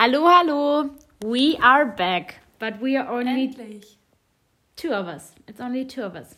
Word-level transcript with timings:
Hallo, 0.00 0.28
hallo. 0.28 0.90
We 1.24 1.56
are 1.60 1.84
back, 1.84 2.36
but 2.60 2.80
we 2.80 2.96
are 2.96 3.08
only 3.08 3.48
Endlich. 3.48 3.96
two 4.76 4.92
of 4.92 5.08
us. 5.08 5.32
It's 5.48 5.60
only 5.60 5.84
two 5.84 6.02
of 6.04 6.14
us. 6.14 6.36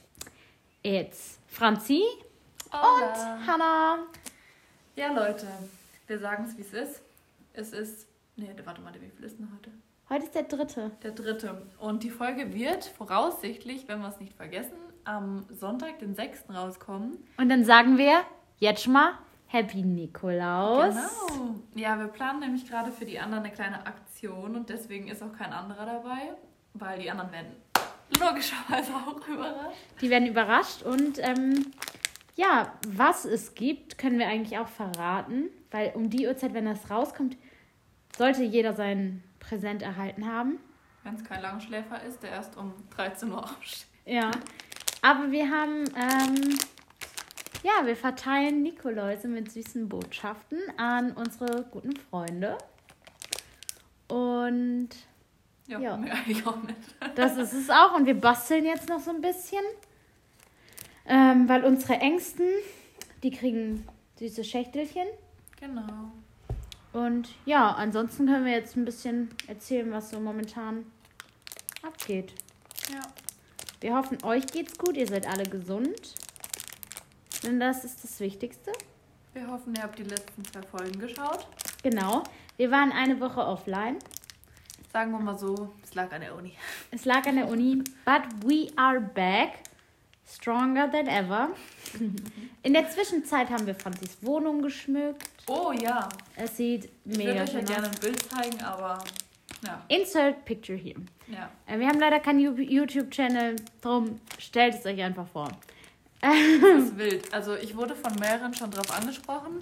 It's 0.83 1.39
Franzi 1.47 2.03
Hola. 2.73 3.35
und 3.35 3.47
Hannah. 3.47 3.99
Ja, 4.97 5.13
Leute, 5.13 5.47
wir 6.07 6.19
sagen 6.19 6.47
es, 6.49 6.57
wie 6.57 6.63
es 6.63 6.73
ist. 6.73 7.03
Es 7.53 7.73
ist. 7.75 8.07
Nee, 8.37 8.49
warte 8.65 8.81
mal, 8.81 8.95
wie 8.95 9.11
viel 9.15 9.27
ist 9.27 9.39
denn 9.39 9.51
heute? 9.55 9.71
Heute 10.09 10.25
ist 10.25 10.35
der 10.35 10.45
dritte. 10.45 10.91
Der 11.03 11.11
dritte. 11.13 11.61
Und 11.79 12.03
die 12.03 12.09
Folge 12.11 12.55
wird 12.55 12.87
voraussichtlich, 12.87 13.87
wenn 13.89 14.01
wir 14.01 14.09
es 14.09 14.19
nicht 14.21 14.33
vergessen, 14.33 14.79
am 15.05 15.45
Sonntag, 15.51 15.99
den 15.99 16.15
6. 16.15 16.45
rauskommen. 16.49 17.19
Und 17.37 17.51
dann 17.51 17.65
sagen 17.67 17.99
wir 17.99 18.23
jetzt 18.59 18.85
schon 18.85 18.95
mal 18.95 19.19
Happy 19.51 19.83
Nikolaus. 19.83 20.95
Genau. 20.95 21.57
Ja, 21.75 21.99
wir 21.99 22.07
planen 22.07 22.39
nämlich 22.39 22.69
gerade 22.69 22.93
für 22.93 23.05
die 23.05 23.19
anderen 23.19 23.43
eine 23.45 23.53
kleine 23.53 23.85
Aktion 23.85 24.55
und 24.55 24.69
deswegen 24.69 25.09
ist 25.09 25.23
auch 25.23 25.33
kein 25.37 25.53
anderer 25.53 25.87
dabei, 25.87 26.35
weil 26.75 27.01
die 27.01 27.11
anderen 27.11 27.33
werden 27.33 27.57
logischerweise 28.21 28.93
auch 28.95 29.27
überrascht. 29.27 29.79
Die 30.01 30.09
werden 30.09 30.29
überrascht 30.29 30.83
und 30.83 31.19
ähm, 31.19 31.67
ja, 32.37 32.73
was 32.87 33.25
es 33.25 33.55
gibt, 33.57 33.99
können 33.99 34.21
wir 34.21 34.29
eigentlich 34.29 34.57
auch 34.59 34.69
verraten, 34.69 35.49
weil 35.73 35.93
um 35.95 36.11
die 36.11 36.29
Uhrzeit, 36.29 36.55
wenn 36.55 36.67
das 36.67 36.89
rauskommt, 36.89 37.37
sollte 38.17 38.45
jeder 38.45 38.73
sein 38.73 39.23
Präsent 39.41 39.83
erhalten 39.83 40.27
haben. 40.27 40.61
Wenn 41.03 41.15
es 41.17 41.25
kein 41.25 41.43
Langschläfer 41.43 42.03
ist, 42.05 42.23
der 42.23 42.31
erst 42.31 42.57
um 42.57 42.73
13 42.97 43.33
Uhr 43.33 43.43
aufsteht. 43.43 43.89
Ja. 44.05 44.31
Aber 45.03 45.33
wir 45.33 45.51
haben, 45.51 45.85
ähm, 45.97 46.59
ja, 47.63 47.87
wir 47.87 47.97
verteilen 47.97 48.63
Nikoläuse 48.63 49.29
mit 49.29 49.51
süßen 49.53 49.89
Botschaften 49.89 50.59
an 50.77 51.13
unsere 51.13 51.65
guten 51.65 51.97
Freunde. 51.97 52.57
Und 54.09 54.89
Ja, 55.67 55.79
Ja. 55.79 55.97
mir 55.99 56.13
eigentlich 56.13 56.47
auch 56.47 56.63
nicht. 56.63 56.79
das 57.15 57.37
ist 57.37 57.53
es 57.53 57.71
auch. 57.71 57.95
Und 57.95 58.07
wir 58.07 58.19
basteln 58.21 58.65
jetzt 58.65 58.89
noch 58.89 59.01
so 59.01 59.11
ein 59.11 59.21
bisschen, 59.21 59.63
ähm, 61.07 61.49
weil 61.49 61.65
unsere 61.65 61.95
Ängsten, 61.95 62.47
die 63.23 63.31
kriegen 63.31 63.87
süße 64.19 64.45
Schächtelchen. 64.45 65.07
Genau. 65.61 66.11
Und 66.93 67.29
ja, 67.45 67.71
ansonsten 67.73 68.27
können 68.27 68.45
wir 68.45 68.53
jetzt 68.53 68.77
ein 68.77 68.85
bisschen 68.85 69.31
erzählen, 69.47 69.93
was 69.93 70.11
so 70.11 70.19
momentan 70.19 70.85
abgeht. 71.83 72.33
Ja. 72.93 73.01
Wir 73.81 73.95
hoffen, 73.97 74.19
euch 74.25 74.47
geht's 74.49 74.77
gut, 74.77 74.97
ihr 74.97 75.07
seid 75.07 75.27
alle 75.29 75.45
gesund. 75.45 76.15
Denn 77.43 77.59
das 77.61 77.85
ist 77.85 78.03
das 78.05 78.21
Wichtigste. 78.21 78.73
Wir 79.33 79.47
hoffen, 79.49 79.75
ihr 79.77 79.83
habt 79.83 79.99
die 79.99 80.03
letzten 80.05 80.45
zwei 80.45 80.63
Folgen 80.63 80.99
geschaut. 80.99 81.47
Genau. 81.83 82.23
Wir 82.57 82.71
waren 82.71 82.93
eine 82.93 83.19
Woche 83.21 83.41
offline. 83.41 83.99
Sagen 84.93 85.13
wir 85.13 85.21
mal 85.21 85.39
so, 85.39 85.73
es 85.85 85.95
lag 85.95 86.11
an 86.13 86.21
der 86.21 86.35
Uni. 86.35 86.53
Es 86.91 87.05
lag 87.05 87.25
an 87.27 87.37
der 87.37 87.49
Uni, 87.49 87.77
but 88.05 88.23
we 88.45 88.69
are 88.77 89.01
back. 89.01 89.61
Stronger 90.29 90.91
than 90.91 91.07
ever. 91.09 91.51
In 92.63 92.73
der 92.73 92.89
Zwischenzeit 92.89 93.51
haben 93.51 93.67
wir 93.67 93.75
Franzis 93.75 94.19
Wohnung 94.21 94.63
geschmückt. 94.63 95.29
Oh 95.49 95.73
ja. 95.73 96.09
Es 96.37 96.57
sieht 96.57 96.85
Ich 96.85 96.91
würde 97.05 97.19
mega 97.19 97.31
euch 97.33 97.39
ja 97.39 97.47
schön 97.47 97.65
gerne 97.65 97.89
aus. 97.89 97.95
ein 97.95 98.01
Bild 98.01 98.23
zeigen, 98.31 98.61
aber 98.63 99.03
ja. 99.67 99.85
Insert 99.89 100.45
picture 100.45 100.79
here. 100.79 101.01
ja. 101.29 101.51
Äh, 101.67 101.79
Wir 101.79 101.89
haben 101.89 101.99
leider 101.99 102.21
keinen 102.21 102.41
YouTube-Channel, 102.41 103.57
darum 103.81 104.21
stellt 104.39 104.75
es 104.75 104.87
euch 104.87 105.01
einfach 105.03 105.27
vor. 105.27 105.49
Das 106.21 106.35
ist 106.85 106.99
wild. 106.99 107.33
Also 107.33 107.55
ich 107.57 107.77
wurde 107.77 107.95
von 107.95 108.15
mehreren 108.17 108.55
schon 108.55 108.71
drauf 108.71 108.95
angesprochen 108.97 109.61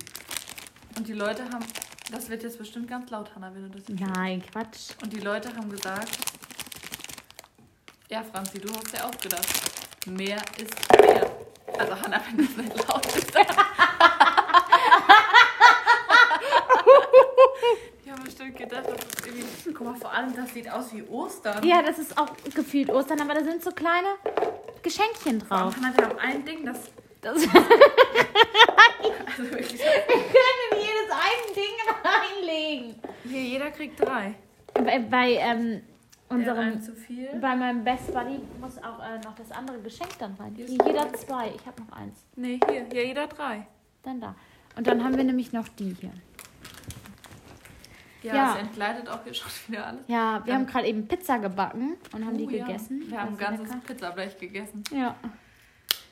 und 0.97 1.07
die 1.07 1.13
Leute 1.13 1.45
haben, 1.45 1.65
das 2.11 2.29
wird 2.29 2.43
jetzt 2.43 2.59
bestimmt 2.59 2.89
ganz 2.89 3.11
laut, 3.11 3.31
Hannah, 3.35 3.55
wenn 3.55 3.71
du 3.71 3.79
das 3.79 3.89
jetzt 3.89 4.01
Nein, 4.01 4.43
Quatsch. 4.51 4.91
Und 5.03 5.13
die 5.13 5.21
Leute 5.21 5.55
haben 5.55 5.71
gesagt, 5.71 6.19
ja 8.09 8.23
Franzi, 8.25 8.59
du 8.59 8.69
hast 8.75 8.93
ja 8.97 9.05
auch 9.05 9.19
gedacht, 9.19 9.47
mehr 10.07 10.43
ist 10.59 10.75
mehr. 11.01 11.31
Also 11.79 11.95
Hannah, 12.03 12.21
wenn 12.29 12.39
das 12.39 12.57
nicht 12.57 12.89
laut 12.89 13.07
ist. 13.07 13.35
Die 18.05 18.11
haben 18.11 18.25
bestimmt 18.25 18.57
gedacht, 18.57 18.87
das 18.87 18.95
ist 19.05 19.27
irgendwie. 19.27 19.73
Guck 19.73 19.87
mal, 19.87 19.95
vor 19.97 20.13
allem, 20.13 20.35
das 20.35 20.53
sieht 20.53 20.69
aus 20.71 20.93
wie 20.93 21.03
Ostern. 21.05 21.65
Ja, 21.65 21.83
das 21.83 21.99
ist 21.99 22.17
auch 22.19 22.31
gefühlt 22.55 22.91
Ostern, 22.91 23.21
aber 23.21 23.35
da 23.35 23.45
sind 23.45 23.63
so 23.63 23.71
kleine 23.71 24.09
Geschenkchen 24.83 25.39
drauf. 25.41 25.77
Hannah, 25.77 25.97
wir 25.97 26.09
haben 26.09 26.19
ein 26.19 26.45
Ding, 26.45 26.65
das. 26.65 26.91
Das 27.21 27.37
Also 29.39 29.51
wirklich. 29.53 29.81
können 29.81 30.63
in 30.73 30.79
jedes 30.79 31.11
ein 31.11 31.55
Ding 31.55 31.77
reinlegen. 32.05 32.95
Hier, 33.25 33.43
jeder 33.43 33.71
kriegt 33.71 34.01
drei. 34.01 34.35
Bei, 34.75 34.99
bei 34.99 35.33
ähm, 35.35 35.83
unserem, 36.29 36.81
zu 36.81 36.93
viel. 36.95 37.29
bei 37.41 37.55
meinem 37.57 37.85
Best 37.85 38.13
Buddy 38.13 38.41
muss 38.61 38.79
auch 38.79 39.01
äh, 39.01 39.19
noch 39.25 39.35
das 39.37 39.51
andere 39.53 39.79
Geschenk 39.81 40.11
dann 40.19 40.35
rein. 40.35 40.55
Hier 40.57 40.67
Hier 40.67 40.79
jeder 40.87 41.13
zwei. 41.15 41.53
Ich 41.55 41.67
habe 41.67 41.83
noch 41.83 41.93
eins. 41.97 42.25
Nee, 42.37 42.61
hier, 42.69 42.87
ja, 42.93 43.03
jeder 43.03 43.27
drei. 43.27 43.67
Dann 44.03 44.21
da. 44.21 44.35
Und 44.77 44.87
dann 44.87 45.03
haben 45.05 45.17
wir 45.17 45.25
nämlich 45.25 45.53
noch 45.53 45.69
die 45.69 45.95
hier. 46.01 46.13
Ja, 48.23 48.35
Ja. 48.35 48.53
es 48.55 48.61
entgleitet 48.63 49.09
auch 49.09 49.23
hier 49.25 49.35
schon 49.35 49.51
wieder 49.69 49.87
alles. 49.87 50.01
Ja, 50.09 50.41
wir 50.45 50.53
Ähm, 50.53 50.59
haben 50.61 50.67
gerade 50.67 50.87
eben 50.89 51.07
Pizza 51.07 51.39
gebacken 51.39 51.97
und 52.13 52.27
haben 52.27 52.37
die 52.37 52.47
Oh, 52.47 52.51
ja. 52.51 52.67
gegessen. 52.67 53.05
Wir 53.09 53.21
haben 53.21 53.29
ein 53.35 53.39
ganzes 53.39 53.69
lecker. 53.69 53.81
Pizzablech 53.87 54.39
gegessen. 54.39 54.83
Ja. 54.91 55.15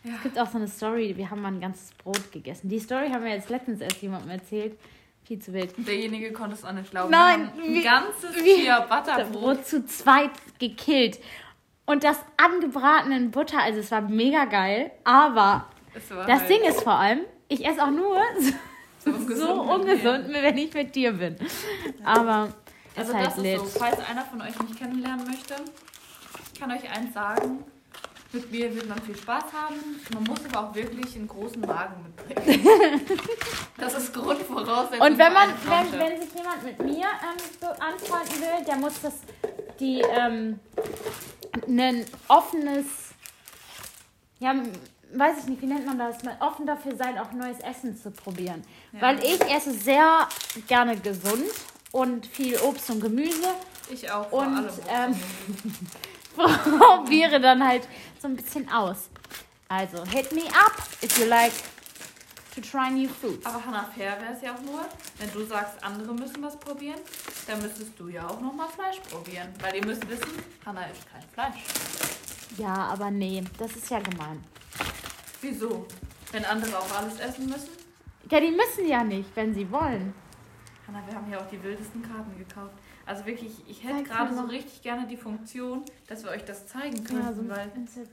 Ja. 0.05 0.12
Es 0.16 0.22
gibt 0.22 0.39
auch 0.39 0.47
so 0.49 0.59
eine 0.59 0.69
Story, 0.69 1.15
wir 1.16 1.28
haben 1.31 1.43
mal 1.43 1.49
ein 1.53 1.61
ganzes 1.61 1.93
Brot 1.95 2.31
gegessen. 2.31 2.69
Die 2.69 2.78
Story 2.78 3.09
haben 3.11 3.25
wir 3.25 3.33
jetzt 3.33 3.49
letztens 3.50 3.81
erst 3.81 4.00
jemandem 4.03 4.31
erzählt. 4.31 4.78
Viel 5.25 5.41
zu 5.41 5.53
wild. 5.53 5.75
Derjenige 5.84 6.33
konnte 6.33 6.55
es 6.55 6.65
auch 6.65 6.71
nicht 6.71 6.89
glauben. 6.93 7.11
Nein, 7.11 7.50
ein 7.56 7.75
wie- 7.75 7.83
ganzes 7.83 8.37
wie- 8.37 8.65
Das 8.66 8.89
Butterbrot. 8.89 9.33
Brot 9.43 9.66
zu 9.66 9.84
zweit 9.84 10.31
gekillt. 10.61 11.19
Und 11.87 12.05
das 12.05 12.21
angebraten 12.37 13.11
in 13.11 13.33
Butter, 13.33 13.61
also 13.61 13.81
es 13.81 13.91
war 13.91 14.00
mega 14.03 14.45
geil. 14.45 14.93
Aber 15.03 15.66
das 15.95 16.11
halt 16.43 16.49
Ding 16.50 16.62
ist 16.62 16.83
vor 16.83 16.95
allem, 17.00 17.21
ich 17.49 17.66
esse 17.66 17.83
auch 17.83 17.91
nur 17.91 18.16
so 18.39 18.53
so 19.06 19.12
ungesund. 19.12 19.71
ungesund, 19.71 20.28
wenn 20.33 20.59
ich 20.59 20.72
mit 20.75 20.94
dir 20.94 21.12
bin. 21.12 21.37
Aber 22.05 22.49
ist 22.94 22.99
Also 22.99 23.15
halt 23.15 23.27
das 23.27 23.37
lit. 23.39 23.56
ist 23.62 23.72
so, 23.75 23.78
falls 23.78 23.99
einer 24.00 24.25
von 24.25 24.41
euch 24.43 24.59
mich 24.61 24.77
kennenlernen 24.78 25.27
möchte, 25.27 25.55
ich 26.53 26.61
kann 26.61 26.71
euch 26.71 26.89
eins 26.91 27.15
sagen. 27.15 27.65
Mit 28.33 28.50
mir 28.50 28.75
wird 28.75 28.89
man 28.89 29.00
viel 29.03 29.16
Spaß 29.16 29.45
haben. 29.53 29.77
Man 30.12 30.25
muss 30.25 30.41
aber 30.53 30.69
auch 30.69 30.75
wirklich 30.75 31.15
einen 31.16 31.28
großen 31.28 31.61
Magen 31.61 31.95
mitbringen. 32.03 33.00
Das 33.78 33.95
ist 33.95 34.12
Grundvoraussetzung. 34.15 35.06
Und 35.06 35.19
wenn 35.19 35.33
man, 35.34 35.50
wenn, 35.65 36.00
wenn 36.00 36.21
sich 36.21 36.33
jemand 36.34 36.62
mit 36.65 36.78
mir 36.83 37.05
ähm, 37.05 37.37
so 37.61 37.66
anfreunden 37.69 38.41
will, 38.41 38.65
der 38.66 38.77
muss 38.77 39.00
das, 39.03 39.15
die, 39.78 40.00
ähm, 40.00 40.59
ein 41.69 42.05
offenes, 42.28 42.87
ja, 44.41 44.55
weiß 45.12 45.39
ich 45.41 45.47
nicht, 45.47 45.62
wie 45.62 45.67
nennt 45.67 45.87
man 45.87 45.99
das, 45.99 46.22
mal 46.22 46.37
offen 46.41 46.67
dafür 46.67 46.97
sein, 46.97 47.19
auch 47.19 47.33
neues 47.33 47.59
Essen 47.61 47.97
zu 47.97 48.11
probieren. 48.11 48.62
Ja. 48.93 49.03
Weil 49.03 49.19
ich 49.25 49.41
esse 49.43 49.72
sehr 49.72 50.28
gerne 50.67 50.97
gesund 50.97 51.44
und 51.93 52.27
viel 52.27 52.59
Obst 52.59 52.91
und 52.91 53.00
Gemüse, 53.00 53.49
Ich 53.89 54.11
auch 54.11 54.31
und, 54.33 54.69
ähm, 54.89 55.15
probiere 56.78 57.41
dann 57.41 57.66
halt 57.66 57.87
so 58.21 58.28
ein 58.28 58.37
bisschen 58.37 58.69
aus. 58.71 59.09
Also, 59.69 60.05
hit 60.05 60.33
me 60.33 60.45
up 60.49 60.77
if 61.03 61.19
you 61.19 61.25
like 61.27 61.53
to 62.55 62.61
try 62.61 62.91
new 62.91 63.09
foods. 63.09 63.45
aber 63.45 63.65
Hannah, 63.65 63.84
fair 63.97 64.16
wäre 64.21 64.33
es 64.33 64.43
ja 64.43 64.55
auch 64.55 64.61
nur, 64.62 64.81
wenn 65.19 65.31
du 65.33 65.45
sagst, 65.45 65.83
andere 65.83 66.15
müssen 66.15 66.43
was 66.43 66.56
probieren, 66.59 67.00
dann 67.47 67.61
müsstest 67.61 67.93
du 67.99 68.09
ja 68.09 68.27
auch 68.28 68.41
nochmal 68.41 68.69
Fleisch 68.69 68.99
probieren. 69.11 69.49
Weil 69.61 69.77
ihr 69.77 69.84
müsst 69.87 70.09
wissen, 70.09 70.31
Hannah 70.65 70.87
isst 70.87 71.05
kein 71.11 71.22
Fleisch. 71.33 71.62
Ja, 72.59 72.75
aber 72.75 73.11
nee, 73.11 73.43
das 73.59 73.72
ist 73.72 73.91
ja 73.91 73.99
gemein. 73.99 74.43
Wieso? 75.49 75.87
Wenn 76.33 76.45
andere 76.45 76.77
auch 76.79 76.99
alles 76.99 77.21
essen 77.21 77.47
müssen? 77.47 77.71
Ja, 78.31 78.41
die 78.41 78.51
müssen 78.51 78.87
ja 78.89 79.05
nicht, 79.05 79.29
wenn 79.37 79.55
sie 79.55 79.71
wollen. 79.71 80.12
Hanna, 80.89 81.03
wir 81.07 81.15
haben 81.17 81.31
ja 81.31 81.39
auch 81.39 81.49
die 81.49 81.62
wildesten 81.62 82.03
Karten 82.03 82.37
gekauft. 82.39 82.75
Also 83.05 83.25
wirklich, 83.27 83.53
ich 83.69 83.84
hätte 83.84 84.03
gerade 84.03 84.34
so 84.34 84.43
richtig 84.43 84.83
gerne 84.83 85.07
die 85.07 85.16
Funktion, 85.16 85.84
dass 86.09 86.25
wir 86.25 86.31
euch 86.33 86.45
das 86.45 86.66
zeigen 86.66 86.97
Ja, 86.97 87.03
können. 87.04 87.37
so 87.37 87.48
weil 87.48 87.71
die 87.77 87.87
sind 87.87 88.07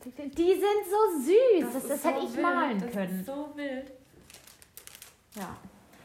so 0.90 1.20
süß. 1.24 1.74
Das, 1.74 1.88
das, 1.88 2.04
so 2.04 2.10
hätte 2.10 2.20
ich 2.26 2.34
wild, 2.34 2.42
malen 2.44 2.80
das 2.80 2.92
können. 2.92 3.20
Ist 3.20 3.26
so 3.26 3.50
wild. 3.56 3.92
Ja. 5.36 5.58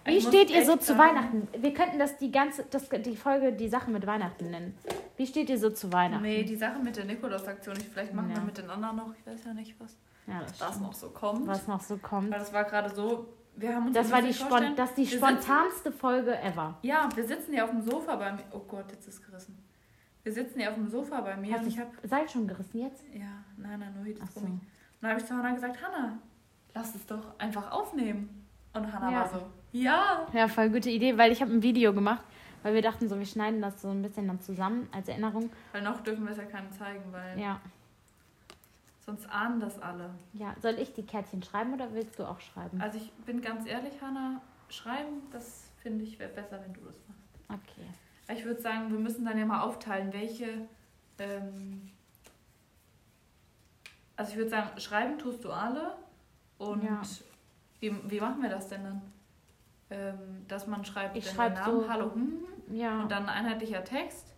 Ich 0.07 0.23
Wie 0.23 0.25
muss 0.25 0.35
steht 0.35 0.51
ihr 0.51 0.65
so 0.65 0.77
zu 0.77 0.87
sagen- 0.95 0.99
Weihnachten? 1.01 1.49
Wir 1.59 1.75
könnten 1.75 1.99
das 1.99 2.17
die 2.17 2.31
ganze, 2.33 2.65
das, 2.71 2.89
die 2.89 3.17
Folge, 3.17 3.53
die 3.53 3.69
Sache 3.69 3.91
mit 3.91 4.07
Weihnachten 4.07 4.51
nennen. 4.51 4.75
Wie 5.19 5.27
steht 5.27 5.51
ihr 5.51 5.59
so 5.59 5.69
zu 5.69 5.93
Weihnachten? 5.93 6.23
Nee, 6.23 6.45
die 6.45 6.57
Sache 6.57 6.79
mit 6.79 6.97
der 6.97 7.05
Nikolaus-Aktion, 7.05 7.77
ich- 7.77 7.89
vielleicht 7.89 8.15
machen 8.15 8.31
Ja. 8.31 8.37
wir 8.37 8.45
mit 8.45 8.57
den 8.57 8.71
anderen 8.71 8.97
noch, 8.97 9.13
ich 9.19 9.27
weiß 9.27 9.45
ja 9.45 9.53
nicht, 9.53 9.75
was, 9.79 9.95
ja, 10.29 10.41
das 10.41 10.61
was 10.61 10.69
stimmt. 10.69 10.83
noch 10.87 10.93
so 10.93 11.11
kommt. 11.11 11.47
Was 11.47 11.67
noch 11.67 11.81
so 11.81 11.97
kommt. 11.99 12.31
Weil 12.31 12.39
das 12.39 12.53
war 12.53 12.65
gerade 12.65 12.91
so, 12.95 13.29
wir 13.57 13.75
haben 13.75 13.87
uns 13.87 13.95
Das 13.95 14.11
war 14.13 14.23
die, 14.23 14.33
Spon 14.33 14.77
das 14.77 14.95
die 14.95 15.03
wir 15.03 15.07
sitzen- 15.07 15.19
spontanste 15.19 15.93
Folge 15.93 16.39
ever. 16.41 16.77
Ja, 16.83 17.09
wir 17.15 17.25
sitzen 17.27 17.53
hier 17.53 17.65
auf 17.65 17.71
dem 17.71 17.83
Sofa 17.83 18.17
bei 18.17 18.33
mir. 18.33 18.43
Oh 18.53 18.61
Gott, 18.61 18.91
jetzt 18.93 19.09
ist 19.09 19.25
gerissen. 19.27 19.59
Wir 20.23 20.33
sitzen 20.33 20.59
hier 20.61 20.69
auf 20.71 20.75
dem 20.75 20.89
Sofa 20.89 21.21
bei 21.23 21.37
mir 21.37 21.55
Hast 21.55 21.63
und 21.63 21.69
ich 21.69 21.79
habe 21.79 21.91
Seil 22.05 22.29
schon 22.29 22.47
gerissen 22.47 22.79
jetzt? 22.81 23.03
Ja, 23.15 23.43
nein, 23.57 23.81
nein, 23.81 23.95
nur 23.97 24.05
hier 24.05 24.15
das 24.17 24.35
so. 24.35 24.41
Gummi. 24.41 24.53
Und 24.53 24.61
dann 25.01 25.11
habe 25.11 25.21
ich 25.21 25.27
zu 25.27 25.35
Hannah 25.35 25.55
gesagt, 25.55 25.79
Hannah, 25.83 26.19
lass 26.75 26.95
es 26.95 27.07
doch 27.07 27.39
einfach 27.39 27.71
aufnehmen. 27.71 28.47
Und 28.75 28.93
Hannah 28.93 29.11
Ja. 29.11 29.21
war 29.21 29.29
so, 29.29 29.43
ja. 29.73 30.27
Ja, 30.33 30.49
voll 30.49 30.69
gute 30.71 30.91
Idee, 30.91 31.17
weil 31.17 31.33
ich 31.33 31.41
habe 31.41 31.53
ein 31.53 31.63
Video 31.63 31.93
gemacht 31.93 32.23
Weil 32.65 32.75
wir 32.75 32.83
dachten 32.83 33.09
so, 33.09 33.17
wir 33.17 33.25
schneiden 33.25 33.63
das 33.63 33.81
so 33.81 33.89
ein 33.89 34.03
bisschen 34.03 34.27
dann 34.27 34.41
zusammen 34.41 34.89
als 34.93 35.09
Erinnerung. 35.09 35.49
Weil 35.73 35.83
noch 35.83 36.01
dürfen 36.01 36.25
wir 36.25 36.33
es 36.33 36.39
ja 36.39 36.45
keinem 36.45 36.71
zeigen, 36.73 37.05
weil 37.13 37.39
Ja. 37.39 37.61
Sonst 39.09 39.27
ahnen 39.31 39.59
das 39.59 39.79
alle. 39.81 40.11
Ja. 40.35 40.55
Soll 40.61 40.75
ich 40.75 40.93
die 40.93 41.03
Kärtchen 41.07 41.43
schreiben 41.43 41.73
oder 41.73 41.95
willst 41.95 42.19
du 42.19 42.25
auch 42.29 42.41
schreiben? 42.41 42.79
Also 42.79 42.99
ich 42.99 43.11
bin 43.25 43.41
ganz 43.41 43.67
ehrlich, 43.67 43.95
Hanna, 44.03 44.43
schreiben, 44.69 45.23
das 45.33 45.71
finde 45.81 46.05
ich 46.05 46.19
wäre 46.19 46.31
besser, 46.31 46.61
wenn 46.63 46.75
du 46.75 46.81
das 46.83 46.95
machst. 47.09 47.63
Okay. 47.71 47.87
Ich 48.37 48.45
würde 48.45 48.61
sagen, 48.61 48.91
wir 48.93 48.99
müssen 48.99 49.25
dann 49.25 49.39
ja 49.39 49.47
mal 49.47 49.63
aufteilen, 49.63 50.13
welche. 50.13 50.69
Ähm, 51.19 51.91
also 54.17 54.33
ich 54.33 54.37
würde 54.37 54.51
sagen, 54.51 54.79
schreiben 54.79 55.19
tust 55.19 55.43
du 55.43 55.51
alle. 55.53 55.95
Und 56.59 56.83
Ja. 56.85 57.01
wie, 57.81 58.11
wie 58.11 58.21
machen 58.21 58.43
wir 58.43 58.51
das 58.51 58.69
denn 58.69 58.85
dann? 58.85 59.03
Ähm, 59.91 60.45
dass 60.49 60.67
man 60.67 60.85
schreibt 60.85 61.17
Ich 61.17 61.25
den 61.25 61.35
schreib 61.35 61.55
Namen, 61.55 61.81
so- 61.81 61.89
Hallo, 61.89 62.15
hm, 62.15 62.45
hm, 62.67 62.77
Ja. 62.77 63.01
und 63.03 63.11
dann 63.11 63.23
ein 63.23 63.47
einheitlicher 63.47 63.83
Text. 63.85 64.35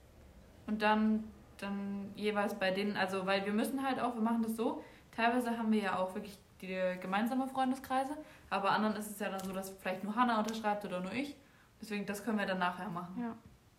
Und 0.69 0.81
dann, 0.83 1.25
dann 1.63 2.11
jeweils 2.17 2.55
bei 2.55 2.71
denen, 2.71 2.97
also 2.97 3.27
weil 3.27 3.45
wir 3.45 3.53
müssen 3.53 3.83
halt 3.83 4.01
auch, 4.01 4.15
wir 4.15 4.23
machen 4.23 4.43
das 4.43 4.57
so, 4.57 4.83
teilweise 5.15 5.57
haben 5.59 5.71
wir 5.73 5.83
ja 5.83 5.99
auch 5.99 6.15
wirklich 6.15 6.39
die 6.63 6.77
gemeinsame 7.01 7.47
Freundeskreise, 7.49 8.17
aber 8.51 8.71
anderen 8.73 8.97
ist 8.97 9.11
es 9.11 9.19
ja 9.19 9.31
dann 9.31 9.41
so, 9.45 9.53
dass 9.53 9.71
vielleicht 9.71 10.05
nur 10.05 10.15
Hannah 10.15 10.39
unterschreibt 10.39 10.85
oder 10.85 11.01
nur 11.01 11.13
ich. 11.13 11.37
Deswegen, 11.81 12.05
das 12.07 12.23
können 12.25 12.39
wir 12.39 12.47
dann 12.47 12.59
nachher 12.59 12.89
machen. 12.91 13.15
Ja. 13.21 13.35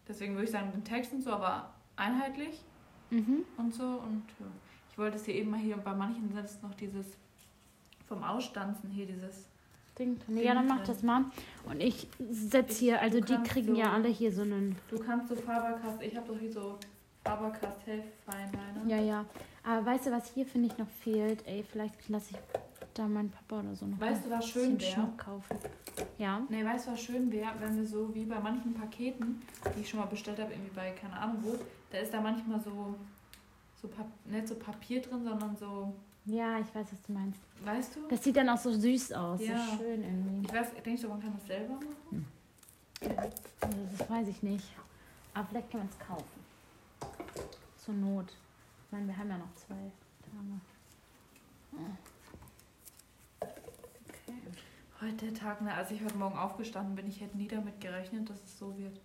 Deswegen 0.07 0.33
würde 0.33 0.45
ich 0.45 0.51
sagen, 0.51 0.71
den 0.71 0.83
Text 0.83 1.13
und 1.13 1.21
so, 1.21 1.31
aber 1.31 1.71
einheitlich 1.95 2.61
Mhm. 3.11 3.43
und 3.57 3.73
so. 3.73 3.83
Und 3.83 4.23
ja. 4.39 4.45
ich 4.89 4.97
wollte 4.97 5.17
es 5.17 5.25
hier 5.25 5.35
eben 5.35 5.51
mal 5.51 5.59
hier, 5.59 5.75
bei 5.77 5.93
manchen 5.93 6.35
es 6.37 6.61
noch 6.61 6.73
dieses 6.75 7.05
vom 8.07 8.23
Ausstanzen 8.23 8.89
hier, 8.89 9.05
dieses. 9.05 9.45
Ding 9.99 10.17
drin. 10.19 10.37
Ja, 10.37 10.53
dann 10.53 10.65
mach 10.67 10.81
das 10.85 11.03
mal. 11.03 11.25
Und 11.65 11.81
ich 11.81 12.07
setze 12.29 12.79
hier, 12.79 13.01
also 13.01 13.19
die 13.19 13.35
kriegen 13.43 13.75
ja 13.75 13.85
so- 13.87 13.91
alle 13.91 14.07
hier 14.07 14.31
so 14.31 14.41
einen. 14.43 14.77
Du 14.89 14.97
kannst 14.97 15.27
so 15.27 15.35
Faberkast, 15.35 16.01
ich 16.01 16.15
habe 16.15 16.27
doch 16.27 16.39
hier 16.39 16.51
so 16.51 16.79
Faberkast 17.23 17.77
Feinliner. 18.25 18.85
Ja, 18.87 18.97
ja. 18.97 19.25
Aber 19.63 19.85
weißt 19.85 20.07
du, 20.07 20.11
was 20.11 20.33
hier 20.33 20.45
finde 20.45 20.67
ich 20.67 20.77
noch 20.77 20.87
fehlt? 21.03 21.45
Ey, 21.47 21.63
vielleicht 21.63 22.09
lasse 22.09 22.31
ich 22.31 22.37
da 22.93 23.07
meinen 23.07 23.29
Papa 23.31 23.61
oder 23.61 23.75
so 23.75 23.85
noch 23.85 23.99
Weißt 23.99 24.25
du, 24.25 24.29
was 24.31 24.47
schön 24.47 24.79
wäre? 24.79 25.07
Kaufen. 25.17 25.57
Ja. 26.17 26.41
Nee, 26.49 26.65
weißt 26.65 26.87
du, 26.87 26.91
was 26.91 27.01
schön 27.01 27.31
wäre, 27.31 27.51
wenn 27.59 27.77
wir 27.77 27.85
so 27.85 28.13
wie 28.13 28.25
bei 28.25 28.39
manchen 28.39 28.73
Paketen, 28.73 29.41
die 29.75 29.81
ich 29.81 29.89
schon 29.89 29.99
mal 29.99 30.07
bestellt 30.07 30.39
habe, 30.39 30.51
irgendwie 30.51 30.71
bei 30.75 30.91
keine 30.91 31.13
Ahnung 31.13 31.37
wo, 31.41 31.55
da 31.91 31.99
ist 31.99 32.13
da 32.13 32.19
manchmal 32.21 32.59
so, 32.59 32.95
so 33.81 33.87
Pap 33.87 34.07
nicht 34.25 34.47
so 34.47 34.55
Papier 34.55 35.01
drin, 35.01 35.23
sondern 35.23 35.55
so, 35.55 35.93
Ja, 36.25 36.59
ich 36.59 36.73
weiß, 36.75 36.87
was 36.91 37.01
du 37.03 37.13
meinst. 37.13 37.39
weißt 37.63 37.95
du? 37.95 37.99
Das 38.09 38.23
sieht 38.23 38.35
dann 38.35 38.49
auch 38.49 38.57
so 38.57 38.71
süß 38.73 39.13
aus. 39.13 39.39
Ja. 39.45 39.57
So 39.57 39.77
schön 39.77 40.03
irgendwie. 40.03 40.47
Ich 40.47 40.53
weiß, 40.53 40.67
denkst 40.83 41.01
du, 41.03 41.07
man 41.09 41.21
kann 41.21 41.33
das 41.37 41.45
selber 41.47 41.75
machen? 41.75 42.25
Also, 43.01 43.77
das 43.97 44.09
weiß 44.09 44.27
ich 44.27 44.43
nicht. 44.43 44.65
Aber 45.33 45.47
vielleicht 45.47 45.71
kann 45.71 45.79
man 45.81 45.89
es 45.89 45.99
kaufen. 46.07 46.40
Zur 47.83 47.95
Not. 47.95 48.27
Ich 48.85 48.91
meine, 48.91 49.07
wir 49.07 49.17
haben 49.17 49.29
ja 49.29 49.37
noch 49.37 49.53
zwei 49.55 49.73
Tage. 50.21 50.61
Heute 55.01 55.25
der 55.25 55.33
Tag, 55.33 55.61
ne, 55.61 55.73
als 55.73 55.89
ich 55.89 56.03
heute 56.03 56.15
Morgen 56.15 56.37
aufgestanden 56.37 56.95
bin, 56.95 57.07
ich 57.07 57.21
hätte 57.21 57.35
nie 57.37 57.47
damit 57.47 57.81
gerechnet, 57.81 58.29
dass 58.29 58.43
es 58.43 58.59
so 58.59 58.77
wird. 58.77 58.99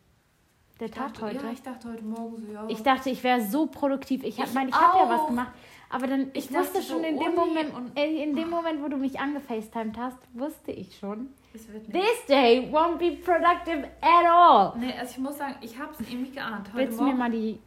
Der 0.79 0.89
Ich 0.89 0.93
Tag 0.93 1.15
dachte, 1.15 1.25
heute. 1.25 1.47
Ja, 1.47 1.53
ich 1.53 1.63
dachte 1.63 1.91
heute 1.91 2.05
Morgen 2.05 2.37
so, 2.37 2.53
ja. 2.53 2.67
Ich 2.69 2.83
dachte, 2.83 3.09
ich 3.09 3.25
wäre 3.25 3.41
so 3.41 3.67
produktiv. 3.67 4.23
Ich 4.23 4.39
habe 4.39 4.49
Ich 4.49 4.55
mein, 4.55 4.69
ich 4.69 4.75
habe 4.75 4.99
ja 4.99 5.09
was 5.09 5.27
gemacht. 5.27 5.53
Aber 5.89 6.07
dann, 6.07 6.29
ich, 6.35 6.51
Ich 6.51 6.55
wusste 6.55 6.83
schon 6.83 7.01
so, 7.01 7.07
in 7.07 7.19
dem 7.19 7.33
Uni 7.33 7.35
Moment, 7.35 7.93
ey, 7.95 8.23
in 8.25 8.37
dem 8.37 8.51
Moment, 8.51 8.83
wo 8.83 8.89
du 8.89 8.99
mich 8.99 9.19
angefacetimed 9.19 9.97
hast, 9.97 10.19
wusste 10.35 10.73
ich 10.73 10.99
schon. 10.99 11.29
This 11.55 12.27
day 12.29 12.69
won't 12.71 12.99
be 12.99 13.13
productive 13.13 13.89
at 14.03 14.27
all. 14.27 14.77
Nee, 14.79 14.93
also 14.99 15.13
ich 15.13 15.19
muss 15.19 15.39
sagen, 15.39 15.55
ich 15.63 15.79
habe 15.79 15.93
es 15.99 16.01
irgendwie 16.01 16.33
geahnt. 16.33 16.69
Heute 16.69 16.77
Willst 16.77 17.01
du 17.01 17.05
mir 17.05 17.15
mal 17.15 17.31
die, 17.31 17.59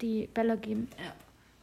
die 0.00 0.26
Bälle 0.28 0.56
geben? 0.56 0.88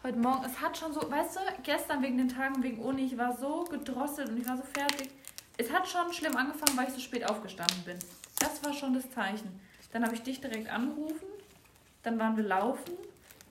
heute 0.04 0.18
Morgen, 0.18 0.44
es 0.46 0.60
hat 0.60 0.78
schon 0.78 0.94
so, 0.94 1.12
weißt 1.12 1.36
du, 1.36 1.40
gestern 1.64 2.02
wegen 2.02 2.18
den 2.18 2.30
Tagen 2.30 2.64
wegen 2.64 2.80
Uni, 2.80 3.06
ich 3.06 3.18
war 3.18 3.36
so 3.36 3.66
gedrosselt 3.66 4.30
und 4.30 4.40
ich 4.40 4.48
war 4.48 4.58
so 4.58 4.64
fertig. 4.64 5.10
Es 5.58 5.72
hat 5.72 5.88
schon 5.88 6.12
schlimm 6.12 6.36
angefangen, 6.36 6.76
weil 6.76 6.88
ich 6.88 6.94
so 6.94 7.00
spät 7.00 7.30
aufgestanden 7.30 7.84
bin. 7.86 8.00
Das 8.40 8.64
war 8.64 8.74
schon 8.74 8.94
das 8.94 9.10
Zeichen. 9.12 9.60
Dann 9.92 10.04
habe 10.04 10.16
ich 10.16 10.24
dich 10.24 10.42
direkt 10.42 10.70
angerufen, 10.70 11.28
dann 12.04 12.18
waren 12.18 12.38
wir 12.38 12.44
laufen, 12.44 12.94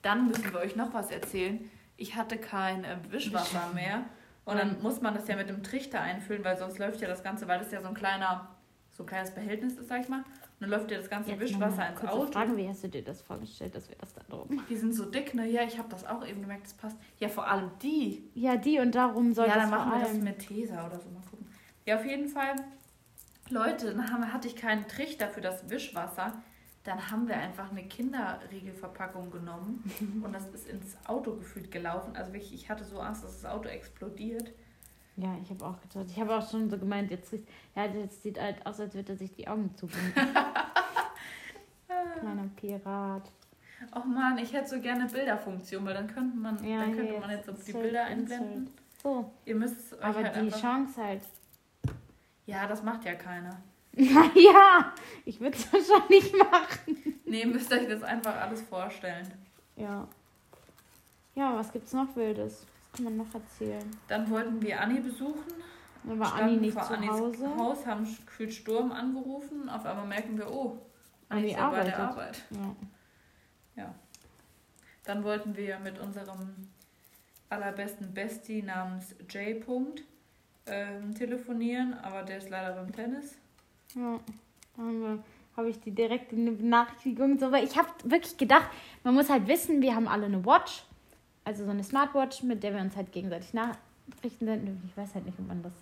dann 0.02 0.26
müssen 0.26 0.52
wir 0.52 0.60
euch 0.60 0.74
noch 0.74 0.92
was 0.92 1.10
erzählen. 1.10 1.70
Ich 1.96 2.16
hatte 2.16 2.38
kein 2.38 2.84
äh, 2.84 2.96
Wischwasser 3.10 3.70
mehr 3.74 4.04
und 4.46 4.56
dann 4.56 4.80
muss 4.82 5.02
man 5.02 5.14
das 5.14 5.28
ja 5.28 5.36
mit 5.36 5.50
dem 5.50 5.62
Trichter 5.62 6.00
einfüllen, 6.00 6.42
weil 6.42 6.56
sonst 6.56 6.78
läuft 6.78 7.00
ja 7.00 7.08
das 7.08 7.22
Ganze, 7.22 7.46
weil 7.46 7.58
das 7.58 7.70
ja 7.70 7.82
so 7.82 7.88
ein 7.88 7.94
kleiner, 7.94 8.48
so 8.90 9.02
ein 9.02 9.06
kleines 9.06 9.32
Behältnis 9.32 9.74
ist, 9.74 9.88
sag 9.88 10.00
ich 10.00 10.08
mal. 10.08 10.24
Dann 10.60 10.68
läuft 10.68 10.90
ja 10.90 10.98
das 10.98 11.08
ganze 11.08 11.30
Jetzt 11.30 11.40
Wischwasser 11.40 11.88
ins 11.88 12.04
Auto. 12.04 12.30
Frage, 12.30 12.54
wie 12.54 12.68
hast 12.68 12.84
du 12.84 12.88
dir 12.88 13.02
das 13.02 13.22
vorgestellt, 13.22 13.74
dass 13.74 13.88
wir 13.88 13.96
das 13.98 14.12
da 14.12 14.20
drum? 14.28 14.62
Die 14.68 14.76
sind 14.76 14.92
so 14.92 15.06
dick, 15.06 15.34
ne? 15.34 15.48
Ja, 15.48 15.62
ich 15.62 15.78
habe 15.78 15.88
das 15.88 16.04
auch 16.04 16.24
eben 16.26 16.42
gemerkt, 16.42 16.66
das 16.66 16.74
passt. 16.74 16.98
Ja, 17.18 17.28
vor 17.28 17.48
allem 17.48 17.70
die. 17.82 18.30
Ja, 18.34 18.56
die 18.56 18.78
und 18.78 18.94
darum 18.94 19.32
soll 19.32 19.46
ja, 19.46 19.54
das 19.54 19.70
dann 19.70 19.70
vor 19.70 19.78
machen 19.86 20.00
wir 20.00 20.06
das 20.06 20.18
mit 20.18 20.38
Tesa 20.38 20.86
oder 20.86 21.00
so, 21.00 21.08
mal 21.08 21.22
gucken. 21.30 21.46
Ja, 21.86 21.96
auf 21.96 22.04
jeden 22.04 22.28
Fall, 22.28 22.56
Leute, 23.48 23.94
dann 23.94 24.12
haben, 24.12 24.30
hatte 24.30 24.48
ich 24.48 24.54
keinen 24.54 24.86
Trichter 24.86 25.28
für 25.28 25.40
das 25.40 25.70
Wischwasser. 25.70 26.34
Dann 26.84 27.10
haben 27.10 27.26
wir 27.26 27.36
einfach 27.36 27.70
eine 27.70 27.84
Kinderriegelverpackung 27.84 29.30
genommen 29.30 29.82
und 30.22 30.32
das 30.34 30.46
ist 30.48 30.68
ins 30.68 30.98
Auto 31.06 31.36
gefühlt 31.36 31.70
gelaufen. 31.70 32.16
Also 32.16 32.34
wirklich, 32.34 32.52
ich 32.52 32.68
hatte 32.68 32.84
so 32.84 33.00
Angst, 33.00 33.24
dass 33.24 33.40
das 33.40 33.50
Auto 33.50 33.68
explodiert. 33.70 34.52
Ja, 35.16 35.36
ich 35.42 35.50
habe 35.50 35.64
auch 35.66 35.80
gedacht. 35.82 36.06
Ich 36.08 36.18
habe 36.20 36.34
auch 36.36 36.48
schon 36.50 36.70
so 36.70 36.78
gemeint, 36.78 37.10
jetzt, 37.10 37.32
riecht- 37.32 37.46
ja, 37.76 37.84
jetzt 37.86 38.22
sieht 38.22 38.40
halt 38.40 38.64
aus, 38.66 38.80
als 38.80 38.94
würde 38.94 39.12
er 39.12 39.18
sich 39.18 39.32
die 39.34 39.46
Augen 39.48 39.74
zubinden. 39.76 40.12
Kleiner 42.20 42.48
Pirat. 42.56 43.30
Och 43.94 44.04
man, 44.04 44.38
ich 44.38 44.52
hätte 44.52 44.68
so 44.68 44.80
gerne 44.80 45.06
Bilderfunktion, 45.06 45.84
weil 45.86 45.94
dann 45.94 46.06
könnte 46.06 46.36
man, 46.36 46.62
Ja, 46.66 46.80
dann 46.80 46.94
könnte 46.94 47.18
man 47.18 47.30
jetzt 47.30 47.46
so 47.46 47.52
die 47.52 47.58
Insert, 47.60 47.82
Bilder 47.82 48.04
einblenden. 48.04 48.70
So, 49.02 49.30
Ihr 49.46 49.54
müsst 49.56 49.78
es 49.78 49.98
euch 49.98 50.04
aber 50.04 50.22
halt 50.22 50.36
die 50.36 50.40
einfach... 50.40 50.60
Chance 50.60 51.02
halt. 51.02 51.22
Ja, 52.46 52.66
das 52.66 52.82
macht 52.82 53.04
ja 53.04 53.14
keiner. 53.14 53.56
ja, 53.94 54.92
ich 55.24 55.40
würde 55.40 55.56
es 55.56 55.72
wahrscheinlich 55.72 56.32
machen. 56.32 57.14
Nee, 57.24 57.46
müsst 57.46 57.72
euch 57.72 57.88
das 57.88 58.02
einfach 58.02 58.36
alles 58.36 58.62
vorstellen. 58.62 59.26
Ja. 59.76 60.06
Ja, 61.34 61.56
was 61.56 61.72
gibt's 61.72 61.92
noch 61.92 62.14
Wildes? 62.16 62.66
Kann 62.92 63.04
man 63.04 63.16
noch 63.16 63.32
erzählen? 63.34 63.88
Dann 64.08 64.28
wollten 64.31 64.60
wir 64.62 64.81
Anni 64.81 65.00
besuchen. 65.00 65.44
Dann 66.04 66.19
war 66.19 66.34
Anni 66.34 66.56
nicht 66.56 66.72
vor 66.75 66.82
zu 66.84 66.94
Annis 66.94 67.10
Hause. 67.10 67.56
Haus, 67.56 67.87
haben 67.87 68.04
gefühlt 68.26 68.52
Sturm 68.52 68.90
angerufen. 68.92 69.69
Auf 69.69 69.84
einmal 69.84 70.06
merken 70.06 70.37
wir, 70.38 70.50
oh, 70.50 70.78
Anni 71.28 71.40
Anni 71.40 71.50
ist 71.50 71.56
ja 71.58 71.70
bei 71.70 71.84
der 71.84 71.98
arbeitet. 71.98 72.44
Arbeit. 72.52 72.75
Ja. 73.76 73.94
Dann 75.04 75.25
wollten 75.25 75.56
wir 75.56 75.78
mit 75.78 75.99
unserem 75.99 76.68
allerbesten 77.49 78.12
Bestie 78.14 78.62
namens 78.62 79.14
J. 79.30 79.61
Punkt, 79.64 80.02
ähm, 80.66 81.14
telefonieren, 81.14 81.94
aber 81.94 82.23
der 82.23 82.38
ist 82.38 82.49
leider 82.50 82.75
beim 82.75 82.92
Tennis. 82.92 83.37
Ja, 83.94 84.20
da 84.76 84.82
haben 84.82 85.00
wir- 85.00 85.25
habe 85.56 85.68
ich 85.68 85.80
die 85.80 85.90
direkte 85.90 86.37
Benachrichtigung. 86.37 87.38
So, 87.38 87.50
weil 87.50 87.64
ich 87.64 87.76
habe 87.76 87.88
wirklich 88.04 88.37
gedacht, 88.37 88.68
man 89.02 89.14
muss 89.14 89.28
halt 89.28 89.49
wissen, 89.49 89.82
wir 89.82 89.94
haben 89.97 90.06
alle 90.06 90.26
eine 90.26 90.44
Watch, 90.47 90.85
also 91.44 91.64
so 91.64 91.70
eine 91.70 91.85
Smartwatch, 91.85 92.42
mit 92.42 92.62
der 92.62 92.75
wir 92.75 92.80
uns 92.80 92.97
halt 92.97 93.12
gegenseitig 93.12 93.52
Nachrichten 93.54 94.44
senden. 94.44 94.82
Ich 94.88 94.97
weiß 94.97 95.14
halt 95.14 95.26
nicht, 95.26 95.38
ob 95.38 95.49
man 95.49 95.62
das 95.62 95.73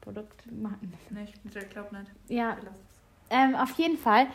Produkt 0.00 0.50
machen. 0.52 0.92
Nee, 1.10 1.26
ich 1.44 1.70
glaube 1.70 1.96
nicht. 1.96 2.10
Ja, 2.28 2.56
ähm, 3.30 3.54
auf 3.54 3.72
jeden 3.78 3.96
Fall 3.96 4.26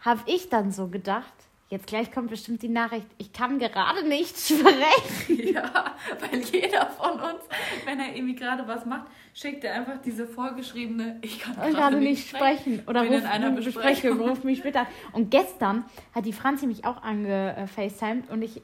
habe 0.00 0.20
ich 0.26 0.48
dann 0.48 0.72
so 0.72 0.88
gedacht, 0.88 1.32
jetzt 1.68 1.86
gleich 1.86 2.10
kommt 2.10 2.30
bestimmt 2.30 2.62
die 2.62 2.68
Nachricht, 2.68 3.06
ich 3.18 3.32
kann 3.32 3.58
gerade 3.58 4.06
nicht 4.08 4.36
sprechen. 4.40 5.54
ja, 5.54 5.94
weil 6.18 6.40
jeder 6.40 6.86
von 6.86 7.12
uns, 7.12 7.42
wenn 7.84 8.00
er 8.00 8.14
irgendwie 8.16 8.34
gerade 8.34 8.66
was 8.66 8.84
macht, 8.86 9.06
schickt 9.34 9.62
er 9.62 9.74
einfach 9.74 9.98
diese 10.04 10.26
vorgeschriebene, 10.26 11.18
ich 11.22 11.38
kann 11.38 11.56
Ich 11.68 11.74
gerade 11.74 11.98
nicht 11.98 12.28
sprechen. 12.28 12.82
Oder 12.86 13.02
Bin 13.02 13.12
in 13.12 13.20
ruf 13.20 13.30
einer 13.30 13.50
mich 13.50 13.64
Besprechung. 13.66 13.92
Besprechung, 14.10 14.28
ruf 14.28 14.42
mich 14.44 14.58
später 14.58 14.80
an. 14.80 14.86
Und 15.12 15.30
gestern 15.30 15.84
hat 16.14 16.26
die 16.26 16.32
Franzi 16.32 16.66
mich 16.66 16.84
auch 16.84 17.02
angefacetimed 17.02 18.30
und 18.30 18.42
ich 18.42 18.62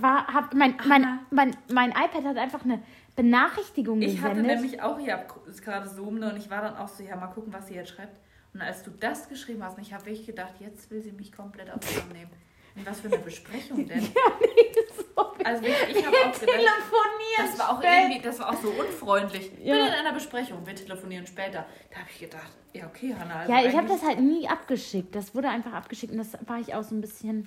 war, 0.00 0.26
hab, 0.32 0.54
mein, 0.54 0.76
mein, 0.86 1.20
mein, 1.30 1.56
mein 1.72 1.90
iPad 1.90 2.24
hat 2.24 2.36
einfach 2.36 2.64
eine 2.64 2.82
Benachrichtigung 3.16 4.00
Ich 4.02 4.20
hatte 4.20 4.36
gesendet. 4.36 4.60
nämlich 4.60 4.82
auch 4.82 4.98
hier 4.98 5.24
gerade 5.62 5.88
Zoom 5.88 6.18
ne, 6.18 6.30
und 6.30 6.36
ich 6.36 6.50
war 6.50 6.62
dann 6.62 6.76
auch 6.76 6.88
so, 6.88 7.02
ja, 7.02 7.16
mal 7.16 7.28
gucken, 7.28 7.52
was 7.52 7.68
sie 7.68 7.74
jetzt 7.74 7.90
schreibt. 7.90 8.16
Und 8.52 8.60
als 8.62 8.82
du 8.82 8.90
das 8.90 9.28
geschrieben 9.28 9.62
hast, 9.64 9.78
ich 9.78 9.92
habe 9.92 10.06
wirklich 10.06 10.26
gedacht, 10.26 10.54
jetzt 10.60 10.90
will 10.90 11.02
sie 11.02 11.12
mich 11.12 11.32
komplett 11.32 11.70
auf 11.70 11.80
den 11.80 12.00
Arm 12.00 12.08
nehmen. 12.10 12.30
Und 12.76 12.86
was 12.86 13.00
für 13.00 13.08
eine 13.08 13.18
Besprechung 13.18 13.86
denn? 13.88 14.08
Also 15.44 15.62
wirklich, 15.62 15.96
ich 15.96 16.06
habe 16.06 16.16
auch 16.16 16.32
gedacht, 16.32 16.40
Telefonieren 16.40 16.72
das 17.36 17.58
war 17.58 17.70
auch 17.70 17.78
spät. 17.82 17.90
irgendwie, 18.02 18.20
das 18.22 18.38
war 18.40 18.48
auch 18.50 18.60
so 18.62 18.68
unfreundlich. 18.70 19.50
Ja. 19.62 19.74
Bin 19.74 19.86
in 19.86 19.92
einer 19.92 20.12
Besprechung, 20.12 20.66
wir 20.66 20.74
telefonieren 20.74 21.26
später. 21.26 21.66
Da 21.90 21.98
habe 21.98 22.08
ich 22.10 22.20
gedacht, 22.20 22.50
ja 22.72 22.86
okay, 22.86 23.14
Hannah. 23.18 23.40
Also 23.40 23.52
Ja, 23.52 23.64
ich 23.64 23.76
habe 23.76 23.86
das 23.86 24.02
halt 24.02 24.20
nie 24.20 24.48
abgeschickt. 24.48 25.14
Das 25.14 25.34
wurde 25.34 25.48
einfach 25.50 25.72
abgeschickt 25.74 26.12
und 26.12 26.18
das 26.18 26.32
war 26.46 26.58
ich 26.58 26.74
auch 26.74 26.82
so 26.82 26.94
ein 26.94 27.00
bisschen 27.00 27.46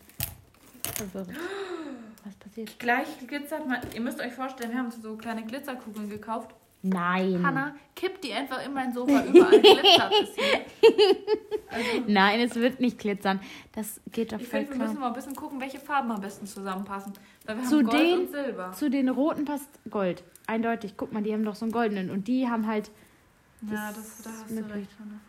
verwirrt. 0.95 1.29
Was 2.27 2.35
passiert? 2.35 2.77
Gleich 2.79 3.07
glitzert 3.27 3.67
man, 3.67 3.79
ihr 3.93 4.01
müsst 4.01 4.19
euch 4.19 4.33
vorstellen, 4.33 4.71
wir 4.71 4.79
haben 4.79 4.91
so 4.91 5.15
kleine 5.15 5.43
Glitzerkugeln 5.45 6.09
gekauft. 6.09 6.53
Nein. 6.83 7.41
Hanna, 7.43 7.75
kipp 7.95 8.21
die 8.21 8.31
einfach 8.33 8.63
in 8.65 8.73
mein 8.73 8.93
Sofa 8.93 9.25
überall. 9.25 9.59
Glitzert 9.61 10.13
es 10.23 10.35
hier. 10.35 10.61
Also, 11.69 12.03
Nein, 12.07 12.39
es 12.39 12.55
wird 12.55 12.79
nicht 12.79 12.97
glitzern. 12.97 13.41
Das 13.73 13.99
geht 14.13 14.31
doch 14.31 14.39
ich 14.39 14.47
voll 14.47 14.61
finde, 14.61 14.79
wir 14.79 14.87
müssen 14.87 14.99
mal 15.01 15.07
ein 15.07 15.13
bisschen 15.13 15.35
gucken, 15.35 15.59
welche 15.59 15.79
Farben 15.79 16.09
am 16.11 16.21
besten 16.21 16.47
zusammenpassen. 16.47 17.11
Weil 17.45 17.57
wir 17.57 17.63
Zu 17.65 17.79
haben 17.79 17.85
Gold 17.87 18.01
den- 18.01 18.19
und 18.21 18.31
Silber. 18.31 18.71
Zu 18.71 18.89
den 18.89 19.09
roten 19.09 19.43
passt 19.43 19.69
Gold. 19.89 20.23
Eindeutig. 20.47 20.93
Guck 20.95 21.11
mal, 21.11 21.21
die 21.21 21.33
haben 21.33 21.43
doch 21.43 21.55
so 21.55 21.65
einen 21.65 21.73
goldenen. 21.73 22.09
Und 22.09 22.29
die 22.29 22.47
haben 22.47 22.65
halt. 22.67 22.89
Ja, 23.69 23.91
das 23.91 24.21
da 24.23 24.29
hast 24.29 24.49
du 24.49 24.55
recht, 24.73 24.89
Hanna. 24.97 25.19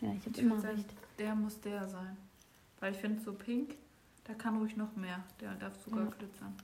Ja, 0.00 0.08
ich 0.18 0.26
habe 0.26 0.30
Ich 0.36 0.38
immer 0.42 0.62
recht. 0.64 0.92
der 1.20 1.34
muss 1.36 1.60
der 1.60 1.86
sein. 1.88 2.16
Weil 2.80 2.92
ich 2.92 2.98
finde, 2.98 3.22
so 3.22 3.32
pink, 3.32 3.76
da 4.24 4.34
kann 4.34 4.56
ruhig 4.58 4.76
noch 4.76 4.94
mehr. 4.96 5.22
Der 5.40 5.52
darf 5.54 5.72
sogar 5.84 6.04
Ja. 6.04 6.10
glitzern. 6.18 6.54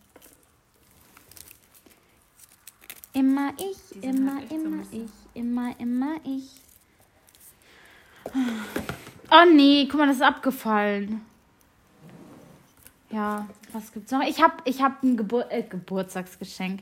Immer 3.15 3.53
ich, 3.59 4.03
immer, 4.03 4.37
halt 4.37 4.49
so 4.49 4.55
immer 4.55 4.77
bisschen- 4.79 5.05
ich, 5.05 5.11
immer, 5.41 5.81
immer 5.81 6.17
ich. 6.25 6.61
Oh 9.31 9.45
nee, 9.53 9.87
guck 9.91 9.99
mal, 10.01 10.07
das 10.07 10.17
ist 10.17 10.23
abgefallen. 10.23 11.23
Ja, 13.11 13.49
was 13.73 13.91
gibt's 13.93 14.13
noch? 14.13 14.23
Ich 14.23 14.43
hab, 14.43 14.61
ich 14.69 14.83
hab 14.83 15.03
ein 15.03 15.17
Gebur 15.17 15.51
äh, 15.51 15.63
Geburtstagsgeschenk. 15.63 16.81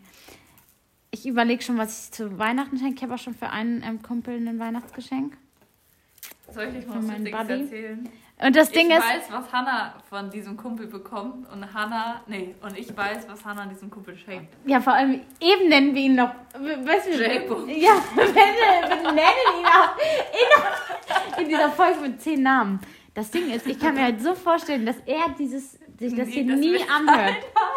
Ich 1.12 1.24
überlege 1.26 1.62
schon, 1.62 1.78
was 1.78 2.06
ich 2.06 2.12
zu 2.12 2.36
Weihnachten 2.38 2.76
schenke. 2.78 2.96
Ich 2.96 3.02
habe 3.04 3.14
auch 3.14 3.18
schon 3.18 3.34
für 3.34 3.48
einen 3.48 3.82
ähm, 3.82 4.02
Kumpel 4.02 4.34
ein 4.36 4.58
Weihnachtsgeschenk. 4.58 5.36
Soll 6.52 6.64
ich 6.64 6.78
euch 6.78 6.86
mal 6.86 7.02
was 7.32 7.48
erzählen? 7.48 8.08
Und 8.38 8.54
das 8.54 8.70
Ding 8.70 8.90
ich 8.90 8.96
ist, 8.96 9.02
weiß, 9.02 9.24
was 9.30 9.50
Hannah 9.50 9.94
von 10.10 10.28
diesem 10.28 10.58
Kumpel 10.58 10.86
bekommt 10.86 11.50
und 11.50 11.72
Hannah, 11.72 12.20
nee, 12.26 12.54
und 12.60 12.78
ich 12.78 12.94
weiß, 12.94 13.26
was 13.28 13.42
Hannah 13.42 13.64
diesem 13.64 13.90
Kumpel 13.90 14.14
schenkt. 14.16 14.52
ja, 14.66 14.78
vor 14.78 14.92
allem 14.92 15.22
eben 15.40 15.68
nennen 15.70 15.94
wir 15.94 16.02
ihn 16.02 16.16
noch. 16.16 16.30
Weißt 16.52 17.06
du. 17.06 17.12
Ja, 17.12 17.94
wir 18.14 19.12
nennen, 19.12 19.22
ihn 19.58 19.66
auch 19.66 19.96
in, 21.38 21.42
in 21.44 21.48
dieser 21.48 21.70
Folge 21.70 22.00
mit 22.00 22.20
zehn 22.20 22.42
Namen. 22.42 22.78
Das 23.14 23.30
Ding 23.30 23.50
ist, 23.50 23.66
ich 23.66 23.78
kann 23.80 23.94
mir 23.94 24.02
halt 24.02 24.20
so 24.20 24.34
vorstellen, 24.34 24.84
dass 24.84 24.96
er 25.06 25.30
dieses, 25.38 25.78
sich 25.98 26.14
das 26.16 26.26
Nie, 26.28 26.32
hier 26.32 26.46
das 26.46 26.60
nie 26.60 26.82
anhört. 26.82 27.36
So, 27.42 27.75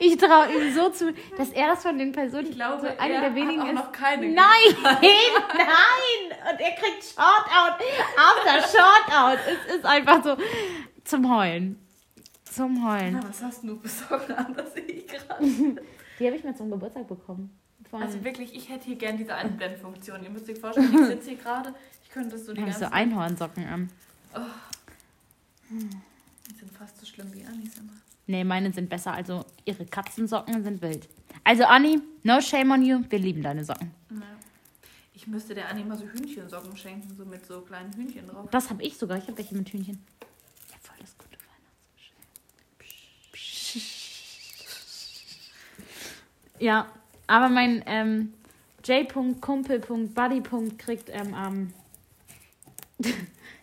ich 0.00 0.16
traue 0.16 0.52
ihm 0.52 0.74
so 0.74 0.90
zu, 0.90 1.12
dass 1.36 1.50
er 1.50 1.68
das 1.68 1.82
von 1.82 1.98
den 1.98 2.12
Personen 2.12 2.46
Ich 2.46 2.52
glaube, 2.56 2.80
so 2.82 2.98
eine 2.98 3.14
er 3.14 3.20
der 3.22 3.34
wenigen 3.34 3.60
hat 3.62 3.68
auch 3.68 3.72
ist. 3.72 3.74
noch 3.86 3.92
keine. 3.92 4.28
Nein, 4.28 4.36
nein! 4.82 6.38
Und 6.50 6.60
er 6.60 6.72
kriegt 6.72 7.04
Shortout 7.04 7.82
after 8.16 8.68
Shortout. 8.68 9.40
Es 9.68 9.74
ist 9.76 9.84
einfach 9.84 10.22
so 10.24 10.36
zum 11.04 11.34
Heulen. 11.34 11.80
Zum 12.44 12.86
Heulen. 12.88 13.18
Na, 13.20 13.28
was 13.28 13.42
hast 13.42 13.62
du 13.64 13.78
besorgt 13.78 14.30
an, 14.30 14.54
das 14.56 14.72
sehe 14.74 14.82
ich 14.84 15.06
gerade. 15.06 15.44
Die 16.18 16.26
habe 16.26 16.36
ich 16.36 16.44
mir 16.44 16.54
zum 16.54 16.70
Geburtstag 16.70 17.06
bekommen. 17.06 17.58
Von, 17.90 18.02
Also 18.02 18.24
wirklich, 18.24 18.54
ich 18.54 18.68
hätte 18.68 18.86
hier 18.86 18.96
gern 18.96 19.16
diese 19.16 19.34
Einblendfunktion. 19.34 20.22
Ihr 20.24 20.30
müsst 20.30 20.48
euch 20.48 20.58
vorstellen, 20.58 20.90
ich 20.92 21.06
sitze 21.06 21.30
hier 21.30 21.38
gerade, 21.38 21.74
ich 22.02 22.10
könnte 22.10 22.30
das 22.30 22.46
so 22.46 22.52
die 22.54 22.60
ganze 22.62 22.80
so 22.80 22.86
Einhornsocken 22.90 23.66
an. 23.68 23.90
Die 25.70 26.54
sind 26.54 26.72
fast 26.76 26.98
so 26.98 27.06
schlimm 27.06 27.32
wie 27.32 27.44
Anis 27.44 27.76
immer. 27.78 27.92
Nee, 28.26 28.44
meine 28.44 28.72
sind 28.72 28.88
besser. 28.88 29.12
Also 29.12 29.44
ihre 29.64 29.86
Katzensocken 29.86 30.64
sind 30.64 30.82
wild. 30.82 31.08
Also 31.44 31.64
Anni, 31.64 32.00
no 32.24 32.40
shame 32.40 32.72
on 32.72 32.82
you. 32.82 33.02
Wir 33.08 33.18
lieben 33.18 33.42
deine 33.42 33.64
Socken. 33.64 33.92
Ja. 34.10 34.22
Ich 35.14 35.26
müsste 35.26 35.54
der 35.54 35.68
Anni 35.68 35.84
mal 35.84 35.96
so 35.96 36.06
Hühnchensocken 36.06 36.76
schenken, 36.76 37.14
so 37.16 37.24
mit 37.24 37.46
so 37.46 37.60
kleinen 37.60 37.92
Hühnchen 37.94 38.26
drauf. 38.26 38.48
Das 38.50 38.68
habe 38.68 38.82
ich 38.82 38.98
sogar. 38.98 39.18
Ich 39.18 39.26
habe 39.26 39.38
welche 39.38 39.54
mit 39.54 39.68
Hühnchen. 39.68 40.04
Ja, 40.70 40.76
voll 40.82 40.96
das 41.00 41.16
gute 41.16 41.38
Weihnachtsgeschenk. 41.38 42.22
Ja, 46.58 46.90
aber 47.26 47.48
mein 47.48 47.82
ähm, 47.86 48.34
J.Kumpel.Buddy. 48.84 50.42
kriegt 50.76 51.10
ähm, 51.10 51.34
am. 51.34 51.72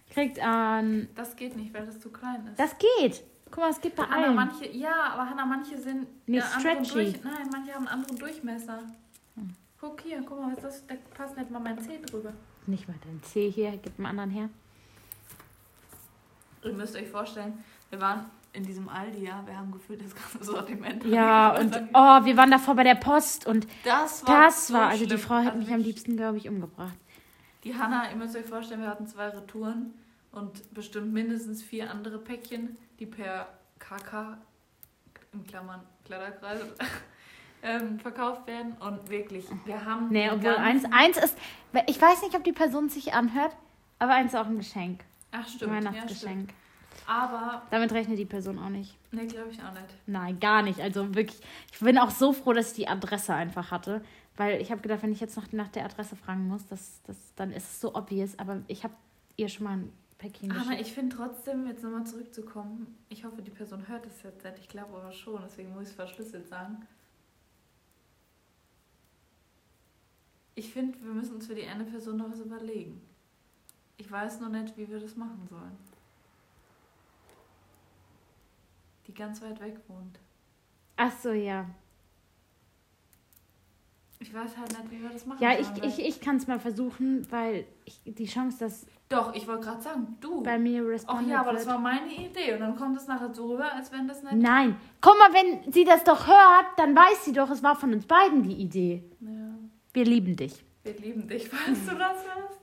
kriegt 0.09 0.39
an. 0.39 1.09
Das 1.15 1.35
geht 1.35 1.55
nicht, 1.55 1.73
weil 1.73 1.85
das 1.85 1.99
zu 1.99 2.09
klein 2.09 2.47
ist. 2.47 2.59
das 2.59 2.75
geht. 2.77 3.23
Guck 3.53 3.63
mal, 3.65 3.69
es 3.69 3.79
geht 3.79 3.95
bei 3.95 4.03
Hanna, 4.03 4.25
allen. 4.25 4.35
manche, 4.35 4.67
ja, 4.71 5.11
aber 5.13 5.29
Hanna, 5.29 5.45
manche 5.45 5.77
sind 5.77 6.07
Nicht 6.27 6.43
äh, 6.43 6.59
stretchy. 6.59 6.93
Durch, 6.93 7.23
nein, 7.23 7.47
manche 7.51 7.71
haben 7.71 7.87
einen 7.87 7.99
anderen 7.99 8.17
Durchmesser. 8.17 8.79
Guck 9.79 10.01
hier, 10.01 10.23
guck 10.25 10.39
mal, 10.39 10.47
was 10.57 10.57
ist 10.57 10.63
das, 10.63 10.87
da 10.87 10.95
passt 11.15 11.37
nicht 11.37 11.51
mal 11.51 11.59
mein 11.59 11.79
Zeh 11.79 11.99
drüber. 12.01 12.33
Nicht 12.65 12.87
mal 12.87 12.95
dein 13.03 13.21
C 13.21 13.51
hier. 13.51 13.77
Gib 13.77 13.99
einen 13.99 14.07
anderen 14.07 14.31
her. 14.31 14.49
Ihr 16.63 16.73
müsst 16.73 16.95
euch 16.95 17.07
vorstellen, 17.07 17.63
wir 17.91 18.01
waren 18.01 18.25
in 18.53 18.63
diesem 18.63 18.89
Aldi, 18.89 19.23
ja, 19.23 19.43
wir 19.45 19.55
haben 19.55 19.71
gefühlt 19.71 20.03
das 20.03 20.15
ganze 20.15 20.43
Sortiment. 20.51 21.05
Ja, 21.05 21.55
und 21.59 21.75
oh, 21.93 22.25
wir 22.25 22.35
waren 22.35 22.49
davor 22.49 22.73
bei 22.73 22.83
der 22.83 22.95
Post 22.95 23.45
und 23.45 23.67
das 23.83 24.25
war 24.25 24.45
das 24.45 24.67
so 24.67 24.73
war, 24.73 24.87
also 24.87 25.05
die. 25.05 25.17
Frau 25.17 25.37
hätte 25.37 25.51
Also 25.51 25.59
mich 25.59 25.71
am 25.71 25.81
liebsten, 25.81 26.17
glaube 26.17 26.37
ich, 26.37 26.49
umgebracht. 26.49 26.97
Die 27.63 27.75
Hanna, 27.77 28.09
ihr 28.09 28.15
müsst 28.15 28.35
euch 28.35 28.45
vorstellen, 28.45 28.81
wir 28.81 28.89
hatten 28.89 29.05
zwei 29.05 29.27
Retouren 29.27 29.93
und 30.33 30.73
bestimmt 30.73 31.13
mindestens 31.13 31.63
vier 31.63 31.89
andere 31.89 32.17
Päckchen, 32.19 32.77
die 32.99 33.05
per 33.05 33.47
KK, 33.79 34.37
in 35.33 35.43
Klammern 35.47 35.81
Kleiderkreis, 36.05 36.59
ähm, 37.63 37.99
verkauft 37.99 38.45
werden. 38.47 38.73
Und 38.79 39.09
wirklich, 39.09 39.45
wir 39.65 39.83
haben. 39.85 40.09
Nee, 40.09 40.29
obwohl 40.29 40.55
eins, 40.55 40.83
eins 40.91 41.17
ist, 41.17 41.37
ich 41.87 42.01
weiß 42.01 42.21
nicht, 42.23 42.35
ob 42.35 42.43
die 42.43 42.51
Person 42.51 42.89
sich 42.89 43.13
anhört, 43.13 43.55
aber 43.99 44.13
eins 44.13 44.33
ist 44.33 44.39
auch 44.39 44.47
ein 44.47 44.57
Geschenk. 44.57 45.03
Ach, 45.31 45.47
stimmt. 45.47 45.71
ein 45.71 45.83
Ja, 45.83 45.89
Weihnachtsgeschenk. 45.91 46.49
stimmt. 46.49 46.53
Aber, 47.07 47.63
Damit 47.71 47.91
rechnet 47.91 48.17
die 48.19 48.25
Person 48.25 48.59
auch 48.59 48.69
nicht. 48.69 48.95
nee, 49.11 49.25
glaube 49.25 49.49
ich 49.51 49.59
auch 49.61 49.71
nicht. 49.73 49.85
Nein, 50.05 50.39
gar 50.39 50.61
nicht. 50.61 50.79
Also 50.79 51.13
wirklich, 51.15 51.39
ich 51.71 51.79
bin 51.79 51.97
auch 51.97 52.11
so 52.11 52.33
froh, 52.33 52.53
dass 52.53 52.69
ich 52.69 52.75
die 52.75 52.87
Adresse 52.87 53.33
einfach 53.33 53.71
hatte. 53.71 54.01
Weil 54.37 54.61
ich 54.61 54.71
habe 54.71 54.81
gedacht, 54.81 55.03
wenn 55.03 55.11
ich 55.11 55.19
jetzt 55.19 55.35
noch 55.35 55.51
nach 55.51 55.67
der 55.67 55.85
Adresse 55.85 56.15
fragen 56.15 56.47
muss, 56.47 56.65
das, 56.67 57.01
das, 57.05 57.17
dann 57.35 57.51
ist 57.51 57.63
es 57.69 57.81
so 57.81 57.93
obvious. 57.93 58.37
Aber 58.39 58.61
ich 58.67 58.83
habe 58.83 58.93
ihr 59.35 59.49
schon 59.49 59.65
mal 59.65 59.73
ein 59.77 59.93
Päckchen 60.23 60.51
Aber 60.53 60.61
geschickt. 60.69 60.81
ich 60.87 60.93
finde 60.93 61.15
trotzdem, 61.17 61.67
jetzt 61.67 61.83
nochmal 61.83 62.05
zurückzukommen, 62.07 62.97
ich 63.09 63.25
hoffe, 63.25 63.41
die 63.41 63.51
Person 63.51 63.85
hört 63.89 64.05
es 64.05 64.23
jetzt 64.23 64.41
nicht. 64.43 64.59
Ich 64.59 64.69
glaube 64.69 64.95
aber 64.95 65.11
schon, 65.11 65.41
deswegen 65.43 65.73
muss 65.73 65.83
ich 65.83 65.89
es 65.89 65.95
verschlüsselt 65.95 66.47
sagen. 66.47 66.87
Ich 70.55 70.71
finde, 70.71 70.97
wir 71.03 71.11
müssen 71.11 71.35
uns 71.35 71.47
für 71.47 71.55
die 71.55 71.65
eine 71.65 71.83
Person 71.83 72.17
noch 72.17 72.31
was 72.31 72.39
überlegen. 72.39 73.01
Ich 73.97 74.09
weiß 74.09 74.39
noch 74.39 74.49
nicht, 74.49 74.77
wie 74.77 74.87
wir 74.87 74.99
das 74.99 75.15
machen 75.17 75.45
sollen. 75.49 75.75
Die 79.07 79.13
ganz 79.13 79.41
weit 79.41 79.59
weg 79.59 79.77
wohnt. 79.89 80.19
Ach 80.95 81.11
so, 81.19 81.31
ja. 81.31 81.69
Ich 84.19 84.33
weiß 84.33 84.55
halt 84.55 84.69
nicht, 84.71 84.91
wie 84.91 85.01
wir 85.01 85.09
das 85.09 85.25
machen 85.25 85.43
Ja, 85.43 85.61
sollen. 85.61 85.77
ich, 85.77 85.83
ich, 85.83 85.97
weil- 85.97 86.05
ich 86.07 86.21
kann 86.21 86.37
es 86.37 86.47
mal 86.47 86.59
versuchen, 86.61 87.29
weil 87.29 87.65
ich, 87.83 87.99
die 88.05 88.25
Chance, 88.25 88.59
dass 88.59 88.85
Doch, 89.09 89.35
ich 89.35 89.45
wollte 89.47 89.65
gerade 89.65 89.81
sagen, 89.81 90.17
du. 90.21 90.41
bei 90.41 90.57
mir 90.57 90.81
Ach 90.85 90.89
respondet 90.89 91.27
ja, 91.29 91.41
aber 91.41 91.53
das 91.53 91.67
war 91.67 91.77
meine 91.77 92.11
Idee. 92.11 92.53
Und 92.53 92.61
dann 92.61 92.75
kommt 92.75 92.97
es 92.97 93.05
nachher 93.07 93.31
so 93.33 93.51
rüber, 93.51 93.71
als 93.73 93.91
wenn 93.91 94.07
das 94.07 94.23
nicht. 94.23 94.33
Nein. 94.35 94.75
Guck 95.01 95.17
mal, 95.19 95.33
wenn 95.33 95.71
sie 95.71 95.83
das 95.83 96.03
doch 96.03 96.25
hört, 96.27 96.65
dann 96.77 96.95
weiß 96.95 97.25
sie 97.25 97.33
doch, 97.33 97.49
es 97.51 97.61
war 97.61 97.75
von 97.75 97.93
uns 97.93 98.05
beiden 98.07 98.41
die 98.43 98.55
Idee. 98.55 99.03
Ja, 99.19 99.29
Wir 99.93 100.05
lieben 100.05 100.35
dich. 100.35 100.63
wir 100.83 100.97
lieben 100.97 101.27
dich, 101.27 101.47
falls 101.49 101.85
du 101.85 101.95
das 101.95 102.17
hörst. 102.25 102.59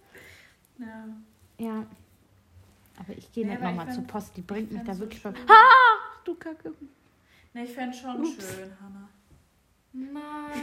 Ja. 0.78 1.04
Ja. 1.58 1.86
Aber 2.98 3.16
ich 3.16 3.30
gehe 3.32 3.44
Nee, 3.46 3.52
nicht 3.52 3.62
nochmal 3.62 3.92
zur 3.92 4.04
Post, 4.04 4.36
die 4.36 4.40
bringt 4.42 4.70
ich 4.72 4.78
mich 4.78 4.86
da 4.86 4.94
so 4.94 5.00
wirklich 5.00 5.22
beim. 5.22 5.36
schön. 5.36 5.46
Ah, 5.48 6.18
du 6.24 6.34
Kacke. 6.34 6.74
Ne, 7.54 7.64
ich 7.64 7.72
fände 7.72 7.96
schon 7.96 8.20
Ups. 8.20 8.30
schön, 8.56 8.72
Hannah. 8.82 9.08
Nein, 9.92 10.12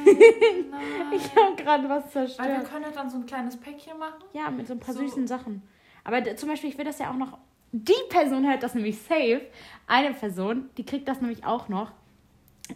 nein. 0.71 1.13
Ich 1.13 1.35
habe 1.35 1.55
gerade 1.57 1.89
was 1.89 2.03
Weil 2.15 2.23
wir 2.23 2.27
zerstört. 2.35 2.69
können 2.71 2.85
ja 2.85 2.91
dann 2.91 3.09
so 3.09 3.17
ein 3.17 3.25
kleines 3.25 3.57
Päckchen 3.57 3.97
machen. 3.99 4.23
Ja, 4.33 4.49
mit 4.49 4.67
so 4.67 4.73
ein 4.73 4.79
paar 4.79 4.93
So. 4.93 5.01
süßen 5.01 5.27
Sachen. 5.27 5.61
Aber 6.03 6.35
zum 6.37 6.47
Beispiel, 6.49 6.69
ich 6.69 6.77
will 6.77 6.85
das 6.85 6.99
ja 6.99 7.11
auch 7.11 7.17
noch. 7.17 7.37
Die 7.73 7.91
Person 8.09 8.47
hört 8.49 8.63
das 8.63 8.73
nämlich 8.75 8.97
safe. 9.01 9.41
Eine 9.87 10.13
Person, 10.13 10.69
die 10.77 10.85
kriegt 10.85 11.07
das 11.09 11.19
nämlich 11.19 11.45
auch 11.45 11.67
noch. 11.67 11.91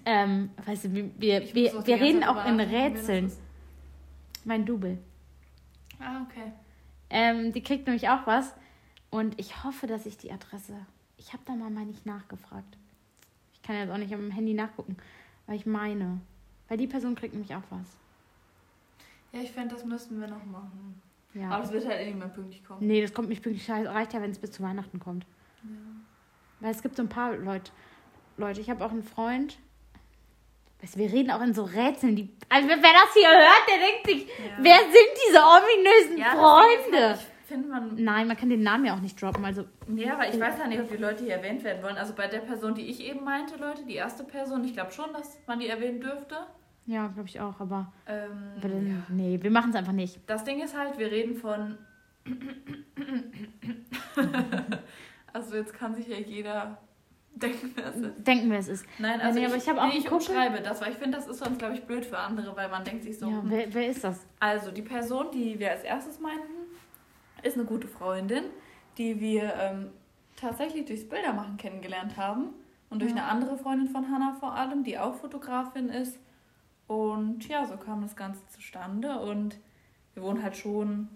Ähm, 0.05 0.51
weißt 0.65 0.85
du, 0.85 0.93
wir, 0.93 1.11
wir, 1.17 1.55
wir, 1.55 1.85
wir 1.87 1.95
reden 2.01 2.23
auch 2.25 2.45
in 2.45 2.59
Rätseln. 2.59 3.31
Mein 4.43 4.65
Double. 4.65 4.97
Ah, 5.99 6.21
okay. 6.23 6.51
Ähm, 7.09 7.53
die 7.53 7.61
kriegt 7.63 7.87
nämlich 7.87 8.09
auch 8.09 8.25
was. 8.27 8.53
Und 9.09 9.39
ich 9.39 9.63
hoffe, 9.63 9.87
dass 9.87 10.05
ich 10.05 10.17
die 10.17 10.31
Adresse. 10.31 10.73
Ich 11.17 11.31
habe 11.33 11.43
da 11.45 11.53
mal, 11.53 11.69
mal 11.69 11.85
nicht 11.85 12.05
nachgefragt. 12.05 12.77
Ich 13.53 13.61
kann 13.61 13.75
jetzt 13.77 13.91
auch 13.91 13.97
nicht 13.97 14.13
am 14.13 14.31
Handy 14.31 14.53
nachgucken. 14.53 14.97
Weil 15.45 15.55
ich 15.55 15.65
meine. 15.65 16.19
Weil 16.71 16.77
die 16.77 16.87
Person 16.87 17.15
kriegt 17.15 17.33
nämlich 17.33 17.53
auch 17.53 17.63
was. 17.69 17.97
Ja, 19.33 19.41
ich 19.41 19.51
fände, 19.51 19.75
das 19.75 19.83
müssten 19.83 20.21
wir 20.21 20.27
noch 20.29 20.45
machen. 20.45 21.01
Ja. 21.33 21.49
Aber 21.49 21.65
es 21.65 21.71
wird 21.73 21.85
halt 21.85 21.99
eh 21.99 22.05
nicht 22.05 22.17
mehr 22.17 22.29
pünktlich 22.29 22.63
kommen. 22.63 22.87
Nee, 22.87 23.01
das 23.01 23.13
kommt 23.13 23.27
nicht 23.27 23.43
pünktlich. 23.43 23.69
Reicht 23.69 24.13
ja, 24.13 24.21
wenn 24.21 24.31
es 24.31 24.39
bis 24.39 24.53
zu 24.53 24.63
Weihnachten 24.63 24.97
kommt. 24.97 25.25
Ja. 25.63 25.69
Weil 26.61 26.71
es 26.71 26.81
gibt 26.81 26.95
so 26.95 27.03
ein 27.03 27.09
paar 27.09 27.35
Leute. 27.35 27.73
Leute, 28.37 28.61
ich 28.61 28.69
habe 28.69 28.85
auch 28.85 28.91
einen 28.91 29.03
Freund. 29.03 29.59
Weißt 30.81 30.95
du, 30.95 30.99
wir 30.99 31.11
reden 31.11 31.29
auch 31.31 31.41
in 31.41 31.53
so 31.53 31.65
Rätseln. 31.65 32.15
Die, 32.15 32.29
also 32.47 32.69
wer 32.69 32.77
das 32.77 33.13
hier 33.15 33.27
hört, 33.27 33.67
der 33.67 33.77
denkt 33.77 34.07
sich, 34.07 34.27
Ja. 34.39 34.63
wer 34.63 34.77
sind 34.77 35.09
diese 35.27 35.39
ominösen 35.41 36.17
Ja, 36.19 36.31
das 36.33 36.39
Freunde? 36.39 37.07
halt, 37.49 37.67
man. 37.69 37.95
Nein, 38.01 38.27
man 38.29 38.37
kann 38.37 38.49
den 38.49 38.63
Namen 38.63 38.85
ja 38.85 38.95
auch 38.95 39.01
nicht 39.01 39.21
droppen. 39.21 39.43
Also, 39.43 39.65
Ja, 39.93 40.13
aber 40.13 40.29
ich 40.33 40.39
weiß 40.39 40.57
ja 40.57 40.67
nicht, 40.67 40.79
ob 40.79 40.89
die 40.89 40.95
Leute 40.95 41.25
hier 41.25 41.33
erwähnt 41.35 41.65
werden 41.65 41.83
wollen. 41.83 41.97
Also 41.97 42.13
bei 42.13 42.27
der 42.27 42.39
Person, 42.39 42.75
die 42.75 42.85
ich 42.89 43.01
eben 43.01 43.25
meinte, 43.25 43.57
Leute, 43.57 43.83
die 43.85 43.95
erste 43.95 44.23
Person, 44.23 44.63
ich 44.63 44.71
glaube 44.71 44.93
schon, 44.93 45.11
dass 45.11 45.37
man 45.47 45.59
die 45.59 45.67
erwähnen 45.67 45.99
dürfte. 45.99 46.37
Ja, 46.85 47.07
glaube 47.07 47.29
ich 47.29 47.39
auch, 47.39 47.59
aber. 47.59 47.91
Ähm, 48.07 48.31
aber 48.57 48.69
dann, 48.69 48.87
ja. 48.87 48.95
Nee, 49.09 49.39
wir 49.41 49.51
machen 49.51 49.69
es 49.69 49.75
einfach 49.75 49.91
nicht. 49.93 50.19
Das 50.27 50.43
Ding 50.43 50.61
ist 50.61 50.77
halt, 50.77 50.97
wir 50.97 51.11
reden 51.11 51.35
von. 51.35 51.77
also 55.33 55.55
jetzt 55.55 55.73
kann 55.73 55.95
sich 55.95 56.07
ja 56.07 56.17
jeder 56.17 56.77
denken, 57.35 57.71
wer 57.75 57.85
es 57.87 57.95
ist. 57.97 58.27
Denken 58.27 58.51
wir, 58.51 58.59
es 58.59 58.67
ist. 58.67 58.85
Nein, 58.99 59.21
also 59.21 59.39
Nee, 59.39 59.45
ich, 59.45 59.51
aber 59.51 59.57
ich 59.61 59.69
habe 59.69 59.79
auch 59.81 59.85
nee, 59.85 59.91
einen 59.93 59.99
ich 60.01 60.07
Kumpel- 60.07 60.29
umschreibe 60.35 60.61
das, 60.61 60.81
weil 60.81 60.91
ich 60.91 60.97
finde, 60.97 61.17
das 61.17 61.27
ist 61.27 61.39
sonst, 61.39 61.59
glaube 61.59 61.75
ich, 61.75 61.83
blöd 61.83 62.05
für 62.05 62.17
andere, 62.17 62.55
weil 62.55 62.69
man 62.69 62.83
denkt 62.83 63.03
sich 63.03 63.17
so. 63.17 63.29
Ja, 63.29 63.41
hm. 63.41 63.49
wer, 63.49 63.73
wer 63.73 63.87
ist 63.87 64.03
das? 64.03 64.25
Also 64.39 64.71
die 64.71 64.81
Person, 64.81 65.27
die 65.33 65.57
wir 65.59 65.71
als 65.71 65.83
erstes 65.83 66.19
meinten, 66.19 66.51
ist 67.43 67.55
eine 67.57 67.65
gute 67.65 67.87
Freundin, 67.87 68.43
die 68.97 69.19
wir 69.19 69.53
ähm, 69.57 69.87
tatsächlich 70.35 70.85
durchs 70.85 71.07
Bildermachen 71.07 71.57
kennengelernt 71.57 72.17
haben 72.17 72.49
und 72.89 73.01
durch 73.01 73.11
Ja. 73.11 73.17
eine 73.17 73.25
andere 73.27 73.57
Freundin 73.57 73.87
von 73.87 74.11
Hannah 74.11 74.35
vor 74.39 74.53
allem, 74.53 74.83
die 74.83 74.97
auch 74.99 75.15
Fotografin 75.15 75.89
ist. 75.89 76.19
Und 76.91 77.47
ja, 77.47 77.65
so 77.65 77.77
kam 77.77 78.01
das 78.01 78.17
Ganze 78.17 78.45
zustande 78.49 79.17
und 79.17 79.57
wir 80.13 80.23
wohnen 80.23 80.43
halt 80.43 80.57
schon, 80.57 81.07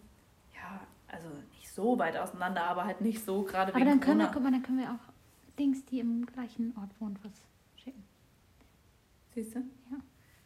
ja, 0.53 0.79
also 1.10 1.27
nicht 1.51 1.70
so 1.70 2.00
weit 2.00 2.15
auseinander, 2.15 2.63
aber 2.63 2.86
halt 2.86 3.01
nicht 3.01 3.25
so 3.25 3.44
gerade 3.44 3.74
Aber 3.74 3.82
wegen 3.82 3.89
dann 3.89 4.00
können, 4.00 4.20
wir, 4.20 4.27
Corona. 4.27 4.34
guck 4.34 4.44
mal, 4.44 4.51
dann 4.51 4.63
können 4.63 4.77
wir 4.77 4.91
auch 4.91 5.13
Dings, 5.60 5.84
die 5.84 6.00
im 6.00 6.25
gleichen 6.27 6.74
Ort 6.77 6.91
wohnen, 7.01 7.20
was 7.24 7.34
schicken. 7.75 8.05
Siehst 9.34 9.53
du? 9.55 9.60
Ja. 9.91 9.98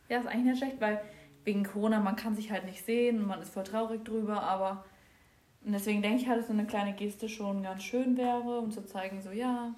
Ja, 0.10 0.18
ist 0.18 0.26
eigentlich 0.26 0.46
nicht 0.46 0.58
schlecht, 0.58 0.82
weil 0.82 1.00
wegen 1.44 1.64
Corona, 1.64 2.00
man 2.00 2.16
kann 2.16 2.34
sich 2.34 2.50
halt 2.50 2.66
nicht 2.66 2.84
sehen 2.84 3.20
und 3.20 3.28
man 3.28 3.40
ist 3.40 3.54
voll 3.54 3.66
traurig 3.66 4.04
drüber, 4.04 4.42
aber 4.42 4.84
und 5.64 5.74
deswegen 5.74 6.02
denke 6.02 6.24
ich 6.24 6.28
halt, 6.28 6.40
dass 6.40 6.48
so 6.48 6.54
eine 6.54 6.66
kleine 6.66 6.94
Geste 6.94 7.30
schon 7.30 7.62
ganz 7.62 7.84
schön 7.84 8.18
wäre, 8.18 8.58
um 8.58 8.72
zu 8.72 8.84
zeigen, 8.84 9.22
so 9.22 9.30
ja, 9.30 9.76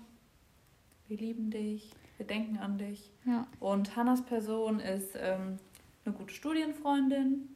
wir 1.10 1.18
lieben 1.18 1.52
dich, 1.52 1.92
wir 2.22 2.28
denken 2.28 2.60
an 2.60 2.78
dich. 2.78 3.10
Ja, 3.26 3.48
Und 3.60 3.96
Hannas 3.96 4.22
Person 4.22 4.80
ist 4.80 5.16
ähm, 5.20 5.58
eine 6.06 6.14
gute 6.14 6.32
Studienfreundin. 6.36 7.50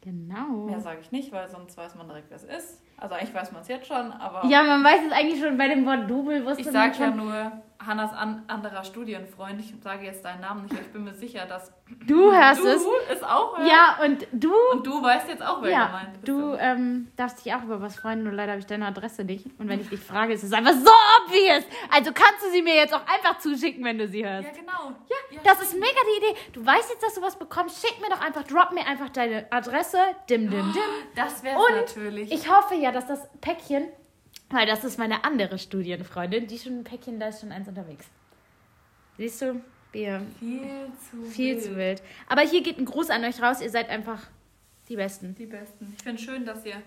genau. 0.00 0.64
Mehr 0.64 0.80
sage 0.80 1.00
ich 1.02 1.12
nicht, 1.12 1.30
weil 1.30 1.46
sonst 1.50 1.76
weiß 1.76 1.94
man 1.96 2.08
direkt, 2.08 2.30
wer 2.30 2.36
es 2.38 2.44
ist. 2.44 2.80
Also 2.96 3.14
eigentlich 3.16 3.34
weiß 3.34 3.52
man 3.52 3.60
es 3.60 3.68
jetzt 3.68 3.86
schon, 3.86 4.10
aber 4.12 4.48
Ja, 4.48 4.62
man 4.62 4.82
weiß 4.82 5.00
es 5.06 5.12
eigentlich 5.12 5.42
schon 5.42 5.58
bei 5.58 5.68
dem 5.68 5.84
Wort 5.84 6.08
Double, 6.10 6.42
wusste 6.46 6.62
ich 6.62 6.68
sage 6.68 6.96
ja 6.98 7.10
nur 7.10 7.52
Hannas 7.86 8.12
an, 8.12 8.42
anderer 8.48 8.84
Studienfreund. 8.84 9.60
Ich 9.60 9.74
sage 9.82 10.04
jetzt 10.06 10.24
deinen 10.24 10.40
Namen 10.40 10.62
nicht, 10.62 10.72
aber 10.72 10.82
ich 10.82 10.92
bin 10.92 11.04
mir 11.04 11.14
sicher, 11.14 11.46
dass 11.46 11.72
Du 12.06 12.32
hörst 12.32 12.62
du 12.62 12.68
es. 12.68 12.82
es 13.10 13.22
auch 13.22 13.58
hörst. 13.58 13.70
Ja, 13.70 13.98
und 14.04 14.26
du, 14.32 14.52
Und 14.72 14.86
du 14.86 15.02
weißt 15.02 15.28
jetzt 15.28 15.42
auch, 15.44 15.62
wer 15.62 15.70
ja, 15.70 15.86
gemeint 15.86 16.16
ist. 16.16 16.28
du 16.28 16.54
ähm, 16.54 17.08
darfst 17.16 17.44
dich 17.44 17.52
auch 17.54 17.62
über 17.64 17.82
was 17.82 17.96
freuen, 17.96 18.22
nur 18.24 18.32
leider 18.32 18.52
habe 18.52 18.60
ich 18.60 18.66
deine 18.66 18.86
Adresse 18.86 19.24
nicht. 19.24 19.46
Und 19.58 19.68
wenn 19.68 19.80
ich 19.80 19.88
dich 19.90 20.00
frage, 20.00 20.32
ist 20.32 20.42
es 20.42 20.52
einfach 20.52 20.72
so 20.72 20.90
obvious. 21.26 21.64
Also 21.94 22.12
kannst 22.12 22.44
du 22.46 22.50
sie 22.50 22.62
mir 22.62 22.74
jetzt 22.76 22.94
auch 22.94 23.02
einfach 23.06 23.38
zuschicken, 23.38 23.84
wenn 23.84 23.98
du 23.98 24.08
sie 24.08 24.24
hörst. 24.26 24.48
Ja, 24.48 24.54
genau. 24.54 24.96
Ja, 25.30 25.40
das 25.44 25.60
ist 25.62 25.74
mega 25.74 25.86
die 25.86 26.24
Idee. 26.26 26.38
Du 26.52 26.64
weißt 26.64 26.90
jetzt, 26.90 27.02
dass 27.02 27.14
du 27.14 27.22
was 27.22 27.36
bekommst. 27.38 27.86
Schick 27.86 28.00
mir 28.00 28.08
doch 28.08 28.20
einfach, 28.20 28.44
drop 28.44 28.72
mir 28.72 28.86
einfach 28.86 29.10
deine 29.10 29.46
Adresse. 29.50 29.98
Dim, 30.30 30.48
dim, 30.50 30.72
dim. 30.72 30.82
Das 31.14 31.42
wäre 31.42 31.58
natürlich. 31.74 32.32
Ich 32.32 32.50
hoffe 32.50 32.74
ja, 32.74 32.90
dass 32.90 33.06
das 33.06 33.28
Päckchen, 33.40 33.88
weil 34.52 34.66
das 34.66 34.84
ist 34.84 34.98
meine 34.98 35.24
andere 35.24 35.58
Studienfreundin, 35.58 36.46
die 36.46 36.58
schon 36.58 36.80
ein 36.80 36.84
Päckchen, 36.84 37.18
da 37.20 37.28
ist 37.28 37.40
schon 37.40 37.52
eins 37.52 37.68
unterwegs. 37.68 38.06
Siehst 39.18 39.42
du? 39.42 39.60
Wir, 39.92 40.22
viel 40.38 40.60
zu 41.10 41.22
viel 41.30 41.54
wild. 41.56 41.64
zu 41.64 41.76
wild. 41.76 42.02
Aber 42.28 42.40
hier 42.42 42.62
geht 42.62 42.78
ein 42.78 42.86
Gruß 42.86 43.10
an 43.10 43.24
euch 43.24 43.42
raus. 43.42 43.60
Ihr 43.60 43.68
seid 43.70 43.90
einfach 43.90 44.20
die 44.88 44.96
Besten. 44.96 45.34
Die 45.34 45.44
Besten. 45.46 45.94
Ich 45.96 46.02
finde 46.02 46.22
schön, 46.22 46.46
dass 46.46 46.64
ihr 46.64 46.80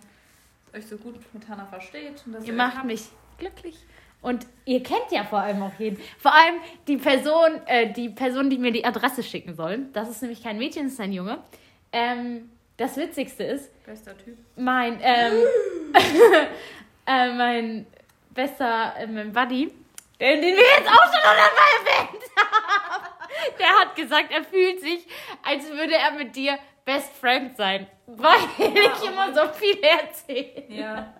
euch 0.75 0.87
so 0.87 0.97
gut 0.97 1.15
mit 1.33 1.47
Hannah 1.47 1.67
versteht. 1.67 2.23
Und 2.25 2.33
dass 2.33 2.43
Ihr 2.45 2.53
euch 2.53 2.57
macht 2.57 2.77
habt. 2.77 2.85
mich 2.87 3.03
glücklich. 3.37 3.77
Und 4.23 4.47
ihr 4.65 4.81
kennt 4.81 5.11
ja 5.11 5.23
vor 5.23 5.39
allem 5.39 5.61
auch 5.61 5.77
jeden. 5.77 5.99
Vor 6.17 6.33
allem 6.33 6.55
die 6.87 6.97
Person, 6.97 7.61
äh, 7.67 7.93
die 7.93 8.09
Person, 8.09 8.49
die 8.49 8.57
mir 8.57 8.71
die 8.71 8.83
Adresse 8.83 9.21
schicken 9.21 9.53
soll. 9.53 9.85
Das 9.93 10.09
ist 10.09 10.23
nämlich 10.23 10.41
kein 10.41 10.57
Mädchen, 10.57 10.85
das 10.85 10.93
ist 10.93 10.99
ein 10.99 11.13
Junge. 11.13 11.37
Ähm, 11.91 12.49
das 12.77 12.97
Witzigste 12.97 13.43
ist, 13.43 13.69
Bester 13.85 14.17
Typ. 14.17 14.35
mein, 14.55 14.97
ähm, 15.03 15.33
äh, 17.05 17.29
mein 17.31 17.87
bester, 18.31 18.95
äh, 18.97 19.07
mein 19.07 19.31
Buddy, 19.31 19.71
den, 20.19 20.41
den 20.41 20.55
wir 20.55 20.63
jetzt 20.77 20.89
auch 20.89 21.05
schon 21.05 21.23
hundertmal 21.23 21.71
erwähnt 21.79 22.23
haben, 22.37 23.05
der 23.59 23.67
hat 23.67 23.95
gesagt, 23.95 24.31
er 24.31 24.43
fühlt 24.43 24.79
sich, 24.79 25.07
als 25.43 25.69
würde 25.69 25.95
er 25.95 26.11
mit 26.11 26.35
dir 26.35 26.57
Best 26.85 27.15
Friend 27.17 27.55
sein. 27.57 27.87
Weil 28.07 28.37
ich 28.59 29.09
immer 29.09 29.33
so 29.33 29.51
viel 29.53 29.79
erzähle. 29.81 30.65
Ja. 30.69 31.13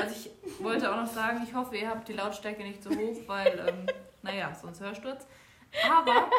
Also 0.00 0.14
ich 0.14 0.62
wollte 0.62 0.90
auch 0.90 0.96
noch 0.96 1.06
sagen, 1.06 1.46
ich 1.46 1.54
hoffe, 1.54 1.76
ihr 1.76 1.88
habt 1.88 2.08
die 2.08 2.12
Lautstärke 2.12 2.62
nicht 2.62 2.82
so 2.82 2.90
hoch, 2.90 3.16
weil, 3.26 3.66
ähm, 3.66 3.86
naja, 4.22 4.54
sonst 4.54 4.80
Hörsturz. 4.80 5.26
Aber 5.90 6.30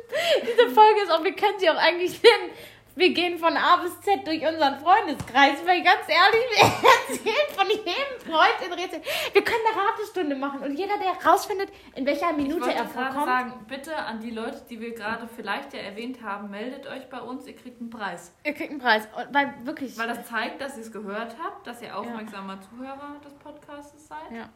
Diese 0.42 0.70
Folge 0.70 1.02
ist 1.02 1.10
auch, 1.10 1.22
wir 1.22 1.34
können 1.34 1.58
sie 1.58 1.70
auch 1.70 1.76
eigentlich 1.76 2.20
nennen. 2.22 2.52
Wir 2.94 3.14
gehen 3.14 3.38
von 3.38 3.56
A 3.56 3.76
bis 3.76 4.00
Z 4.02 4.26
durch 4.26 4.46
unseren 4.46 4.78
Freundeskreis, 4.78 5.64
weil 5.64 5.82
ganz 5.82 6.02
ehrlich, 6.08 6.44
wir 6.50 6.64
erzählen 7.08 7.56
von 7.56 7.68
jedem 7.70 8.20
Freund 8.20 8.66
in 8.66 8.72
Rätsel. 8.72 9.00
Wir 9.32 9.42
können 9.42 9.64
eine 9.72 9.88
Ratestunde 9.88 10.36
machen 10.36 10.60
und 10.60 10.74
jeder, 10.74 10.94
der 10.98 11.30
rausfindet, 11.30 11.70
in 11.94 12.04
welcher 12.04 12.30
ich 12.30 12.36
Minute 12.36 12.60
wollte 12.60 12.74
er 12.74 12.86
vorkommt. 12.86 13.24
sagen, 13.24 13.64
bitte 13.66 13.96
an 13.96 14.20
die 14.20 14.30
Leute, 14.30 14.62
die 14.68 14.80
wir 14.80 14.94
gerade 14.94 15.26
vielleicht 15.26 15.72
ja 15.72 15.80
erwähnt 15.80 16.22
haben, 16.22 16.50
meldet 16.50 16.86
euch 16.86 17.08
bei 17.08 17.20
uns, 17.20 17.46
ihr 17.46 17.56
kriegt 17.56 17.80
einen 17.80 17.90
Preis. 17.90 18.32
Ihr 18.44 18.52
kriegt 18.52 18.70
einen 18.70 18.80
Preis. 18.80 19.08
Und 19.16 19.34
weil 19.34 19.54
wirklich. 19.64 19.96
Weil 19.96 20.08
das 20.08 20.26
zeigt, 20.26 20.60
dass 20.60 20.76
ihr 20.76 20.82
es 20.82 20.92
gehört 20.92 21.36
habt, 21.42 21.66
dass 21.66 21.80
ihr 21.80 21.96
aufmerksamer 21.96 22.60
Zuhörer 22.60 23.16
des 23.24 23.32
Podcasts 23.34 24.08
seid. 24.08 24.30
Ja. 24.30 24.48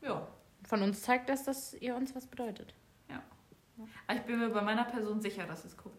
Ja. 0.00 0.26
Von 0.66 0.82
uns 0.82 1.02
zeigt 1.02 1.28
das, 1.28 1.44
dass 1.44 1.74
ihr 1.74 1.94
uns 1.96 2.14
was 2.14 2.26
bedeutet. 2.26 2.74
Aber 4.06 4.18
ich 4.18 4.24
bin 4.24 4.38
mir 4.40 4.48
bei 4.48 4.60
meiner 4.60 4.84
Person 4.84 5.20
sicher, 5.20 5.44
dass 5.44 5.64
es 5.64 5.76
guckt. 5.76 5.97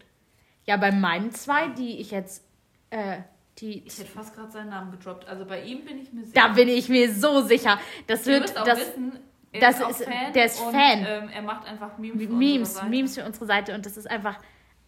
Ja, 0.66 0.76
bei 0.76 0.92
meinen 0.92 1.32
zwei, 1.32 1.68
die 1.68 2.00
ich 2.00 2.10
jetzt. 2.10 2.44
Äh, 2.90 3.18
die. 3.58 3.82
Ich 3.86 3.98
hätte 3.98 4.10
fast 4.10 4.34
gerade 4.34 4.50
seinen 4.50 4.70
Namen 4.70 4.90
gedroppt. 4.92 5.26
Also 5.28 5.44
bei 5.44 5.62
ihm 5.62 5.84
bin 5.84 5.98
ich 6.00 6.12
mir 6.12 6.24
sicher. 6.24 6.32
Da 6.34 6.48
bin 6.48 6.68
ich 6.68 6.88
mir 6.88 7.12
so 7.12 7.40
sicher. 7.42 7.78
Das 8.06 8.24
wird. 8.26 8.42
müsst 8.42 8.58
auch 8.58 8.64
Das, 8.64 8.78
wissen, 8.78 9.18
er 9.52 9.60
das 9.60 9.80
ist, 9.80 10.00
ist- 10.00 10.04
Fan 10.04 10.32
der 10.32 10.44
ist 10.44 10.60
und, 10.60 10.72
Fan. 10.72 11.04
Ähm, 11.06 11.28
er 11.28 11.42
macht 11.42 11.66
einfach 11.66 11.98
Memes. 11.98 12.22
für 12.22 12.28
Memes, 12.32 12.68
unsere 12.68 12.74
Seite. 12.80 12.90
Memes 12.90 13.14
für 13.18 13.24
unsere 13.24 13.46
Seite 13.46 13.74
und 13.74 13.86
das 13.86 13.96
ist 13.96 14.10
einfach. 14.10 14.38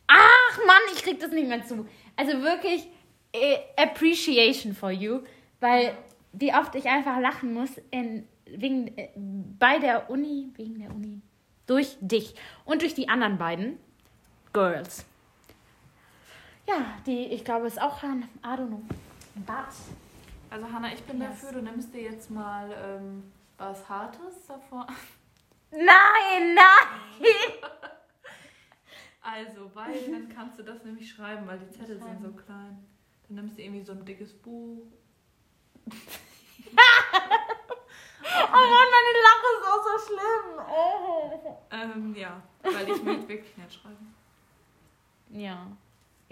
Ach 0.09 0.59
Mann, 0.67 0.77
ich 0.95 1.03
krieg 1.03 1.19
das 1.21 1.31
nicht 1.33 1.49
mehr 1.49 1.65
zu. 1.65 1.87
Also 2.17 2.43
wirklich 2.43 2.87
äh, 3.33 3.57
Appreciation 3.77 4.75
for 4.75 4.91
you, 4.91 5.21
weil 5.61 5.97
wie 6.35 6.53
oft 6.55 6.75
ich 6.75 6.87
einfach 6.87 7.19
lachen 7.19 7.53
muss 7.55 7.71
in, 7.91 8.27
wegen, 8.47 8.97
äh, 8.99 9.09
bei 9.59 9.79
der 9.79 10.11
Uni, 10.11 10.49
wegen 10.57 10.79
der 10.79 10.91
Uni, 10.91 11.21
durch 11.67 11.97
dich 12.01 12.35
und 12.65 12.83
durch 12.83 12.95
die 12.95 13.09
anderen 13.09 13.39
beiden 13.39 13.79
Girls. 14.53 15.05
Ja, 16.79 16.85
die, 17.07 17.27
ich 17.27 17.45
glaube, 17.45 17.67
ist 17.67 17.81
auch 17.81 18.03
ein, 18.03 18.23
I 18.45 18.49
don't 18.49 18.69
know, 18.69 18.83
ein 19.37 19.45
Bad. 19.45 19.67
Also 20.51 20.71
Hanna, 20.71 20.93
ich 20.93 21.03
bin 21.05 21.21
Yes. 21.21 21.31
dafür, 21.31 21.53
du 21.61 21.63
nimmst 21.63 21.93
dir 21.95 22.03
jetzt 22.03 22.31
mal 22.31 22.71
ähm, 22.73 23.33
was 23.59 23.89
Hartes 23.89 24.47
davor. 24.47 24.87
Nein, 25.71 26.55
nein! 26.55 27.23
Also, 29.25 29.71
weil 29.73 30.11
dann 30.11 30.29
kannst 30.35 30.59
du 30.59 30.65
das 30.65 30.83
nämlich 30.83 31.09
schreiben, 31.09 31.47
weil 31.47 31.57
die 31.61 31.71
Zettel 31.71 31.97
sind 32.03 32.21
so 32.21 32.33
klein. 32.33 32.85
Dann 33.29 33.37
nimmst 33.37 33.57
du 33.57 33.63
irgendwie 33.63 33.85
so 33.85 33.93
ein 33.93 34.05
dickes 34.05 34.33
Buch. 34.33 34.83
Oh 35.87 35.93
Mann, 38.51 38.89
meine 38.91 39.13
Lache 39.23 39.49
ist 39.55 39.67
auch 39.69 39.83
so 39.85 39.95
schlimm. 40.07 40.67
Oh. 40.69 41.57
Ähm, 41.71 42.15
ja, 42.17 42.43
weil 42.65 42.89
ich 42.91 43.01
möchte 43.03 43.29
wirklich 43.29 43.57
nicht 43.57 43.73
schreiben. 43.73 44.13
Ja. 45.31 45.69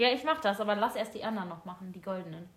Ja, 0.01 0.09
ich 0.09 0.25
mach 0.25 0.41
das, 0.41 0.59
aber 0.59 0.77
lass 0.77 0.97
erst 0.97 1.13
die 1.13 1.23
anderen 1.23 1.51
noch 1.51 1.67
machen, 1.67 1.93
die 1.93 2.01
goldenen. 2.01 2.49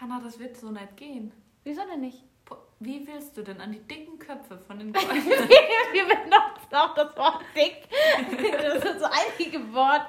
Hanna, 0.00 0.20
das 0.22 0.38
wird 0.38 0.56
so 0.56 0.70
nicht 0.70 0.96
gehen. 0.96 1.32
Wieso 1.64 1.82
denn 1.84 2.00
nicht? 2.00 2.22
Wie 2.78 3.04
willst 3.04 3.36
du 3.36 3.42
denn 3.42 3.60
an 3.60 3.72
die 3.72 3.80
dicken 3.80 4.20
Köpfe 4.20 4.56
von 4.56 4.78
den 4.78 4.92
Goldenen? 4.92 5.26
Wir 5.26 6.04
benutzen 6.04 6.74
auch 6.74 6.94
das 6.94 7.16
Wort 7.16 7.42
dick. 7.56 7.88
Das 8.62 8.84
ist 8.84 8.84
das 8.84 9.02
einzige 9.02 9.74
Wort 9.74 10.02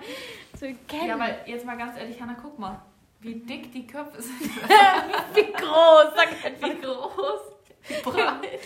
zu 0.56 0.72
kennen. 0.88 1.08
ja, 1.08 1.16
aber 1.16 1.48
jetzt 1.48 1.66
mal 1.66 1.78
ganz 1.80 1.98
ehrlich, 1.98 2.22
Hanna, 2.22 2.38
guck 2.40 2.60
mal. 2.60 2.80
Wie 3.22 3.34
dick 3.34 3.72
die 3.74 3.88
Köpfe 3.88 4.22
sind. 4.22 4.40
Wie 5.34 5.52
groß? 5.54 6.14
Sag 6.16 6.46
einfach. 6.46 6.70
Wie 6.70 6.80
groß, 6.80 7.42
wie 7.88 8.02
breit. 8.04 8.60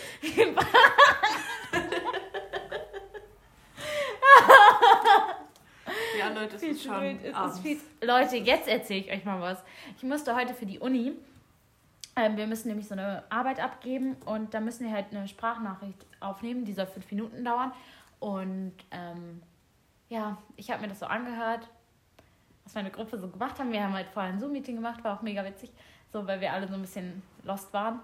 Ja, 6.22 6.40
Leute, 6.40 6.56
es 6.56 6.62
ist 6.62 6.82
schon 6.84 7.02
es 7.02 7.54
ist 7.56 7.60
viel- 7.60 7.80
Leute, 8.02 8.36
jetzt 8.36 8.68
erzähle 8.68 9.00
ich 9.00 9.12
euch 9.12 9.24
mal 9.24 9.40
was. 9.40 9.62
Ich 9.96 10.02
musste 10.02 10.34
heute 10.34 10.54
für 10.54 10.66
die 10.66 10.78
Uni, 10.78 11.12
ähm, 12.16 12.36
wir 12.36 12.46
müssen 12.46 12.68
nämlich 12.68 12.86
so 12.88 12.94
eine 12.94 13.24
Arbeit 13.30 13.60
abgeben 13.60 14.16
und 14.26 14.52
da 14.54 14.60
müssen 14.60 14.86
wir 14.86 14.92
halt 14.92 15.06
eine 15.10 15.26
Sprachnachricht 15.28 16.04
aufnehmen, 16.20 16.64
die 16.64 16.72
soll 16.74 16.86
fünf 16.86 17.10
Minuten 17.10 17.44
dauern. 17.44 17.72
Und 18.20 18.74
ähm, 18.90 19.42
ja, 20.08 20.36
ich 20.56 20.70
habe 20.70 20.82
mir 20.82 20.88
das 20.88 21.00
so 21.00 21.06
angehört, 21.06 21.68
was 22.64 22.74
meine 22.74 22.90
Gruppe 22.90 23.18
so 23.18 23.28
gemacht 23.28 23.58
haben. 23.58 23.72
Wir 23.72 23.82
haben 23.82 23.94
halt 23.94 24.08
vorher 24.08 24.32
ein 24.32 24.38
Zoom-Meeting 24.38 24.76
gemacht, 24.76 25.02
war 25.02 25.16
auch 25.18 25.22
mega 25.22 25.44
witzig, 25.44 25.70
so 26.12 26.26
weil 26.26 26.40
wir 26.40 26.52
alle 26.52 26.68
so 26.68 26.74
ein 26.74 26.82
bisschen 26.82 27.22
lost 27.44 27.72
waren. 27.72 27.98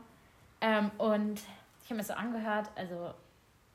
Ähm, 0.61 0.91
und 0.99 1.41
ich 1.83 1.91
habe 1.91 1.95
mir 1.95 1.99
das 1.99 2.09
so 2.09 2.15
angehört, 2.15 2.71
also 2.75 3.13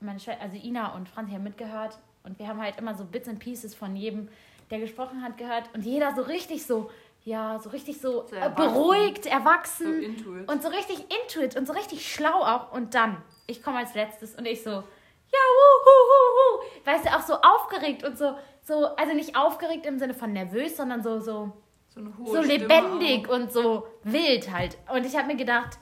meine 0.02 0.20
Schwester, 0.20 0.42
also 0.42 0.58
Ina 0.58 0.94
und 0.96 1.08
Franzi 1.08 1.32
haben 1.34 1.44
mitgehört 1.44 1.98
und 2.24 2.40
wir 2.40 2.48
haben 2.48 2.62
halt 2.62 2.78
immer 2.80 2.96
so 2.96 3.06
Bits 3.06 3.28
and 3.28 3.40
Pieces 3.40 3.76
von 3.76 3.96
jedem 3.96 4.30
der 4.70 4.80
gesprochen 4.80 5.22
hat, 5.22 5.38
gehört 5.38 5.70
und 5.74 5.84
jeder 5.86 6.16
so 6.16 6.22
richtig 6.22 6.66
so, 6.66 6.90
ja, 7.26 7.60
so 7.60 7.70
richtig 7.70 8.00
so, 8.02 8.26
So 8.28 8.36
äh, 8.36 8.40
erwachsen. 8.40 8.56
beruhigt, 8.74 9.24
So 9.26 9.30
erwachsen 9.30 10.02
into 10.04 10.36
it. 10.38 10.50
und 10.52 10.64
so 10.64 10.70
richtig 10.70 11.00
intuit 11.22 11.56
und 11.56 11.68
so 11.68 11.74
richtig 11.74 12.12
schlau 12.12 12.42
auch. 12.42 12.72
Und 12.72 12.96
dann, 12.96 13.22
ich 13.46 13.62
komme 13.62 13.78
als 13.80 13.94
letztes 13.94 14.36
und 14.36 14.46
ich 14.46 14.64
so, 14.64 14.72
ja, 14.72 14.80
wuh, 14.80 15.86
hu, 15.86 15.92
hu, 16.10 16.60
hu. 16.64 16.90
Weißt 16.92 17.06
du, 17.06 17.10
auch 17.16 17.22
so 17.22 17.34
aufgeregt 17.36 18.04
und 18.04 18.18
so, 18.18 18.36
so, 18.64 18.88
also 18.96 19.14
nicht 19.14 19.36
aufgeregt 19.38 19.86
im 19.86 20.00
Sinne 20.00 20.14
von 20.14 20.32
nervös, 20.34 20.76
sondern 20.78 21.04
so, 21.04 21.20
so, 21.20 21.52
so 21.94 22.02
so 22.26 22.42
lebendig 22.42 23.28
auch. 23.30 23.34
und 23.36 23.52
so 23.52 23.86
wild 24.04 24.50
halt. 24.52 24.78
Und 24.94 25.06
ich 25.06 25.16
habe 25.16 25.28
mir 25.28 25.36
gedacht, 25.36 25.78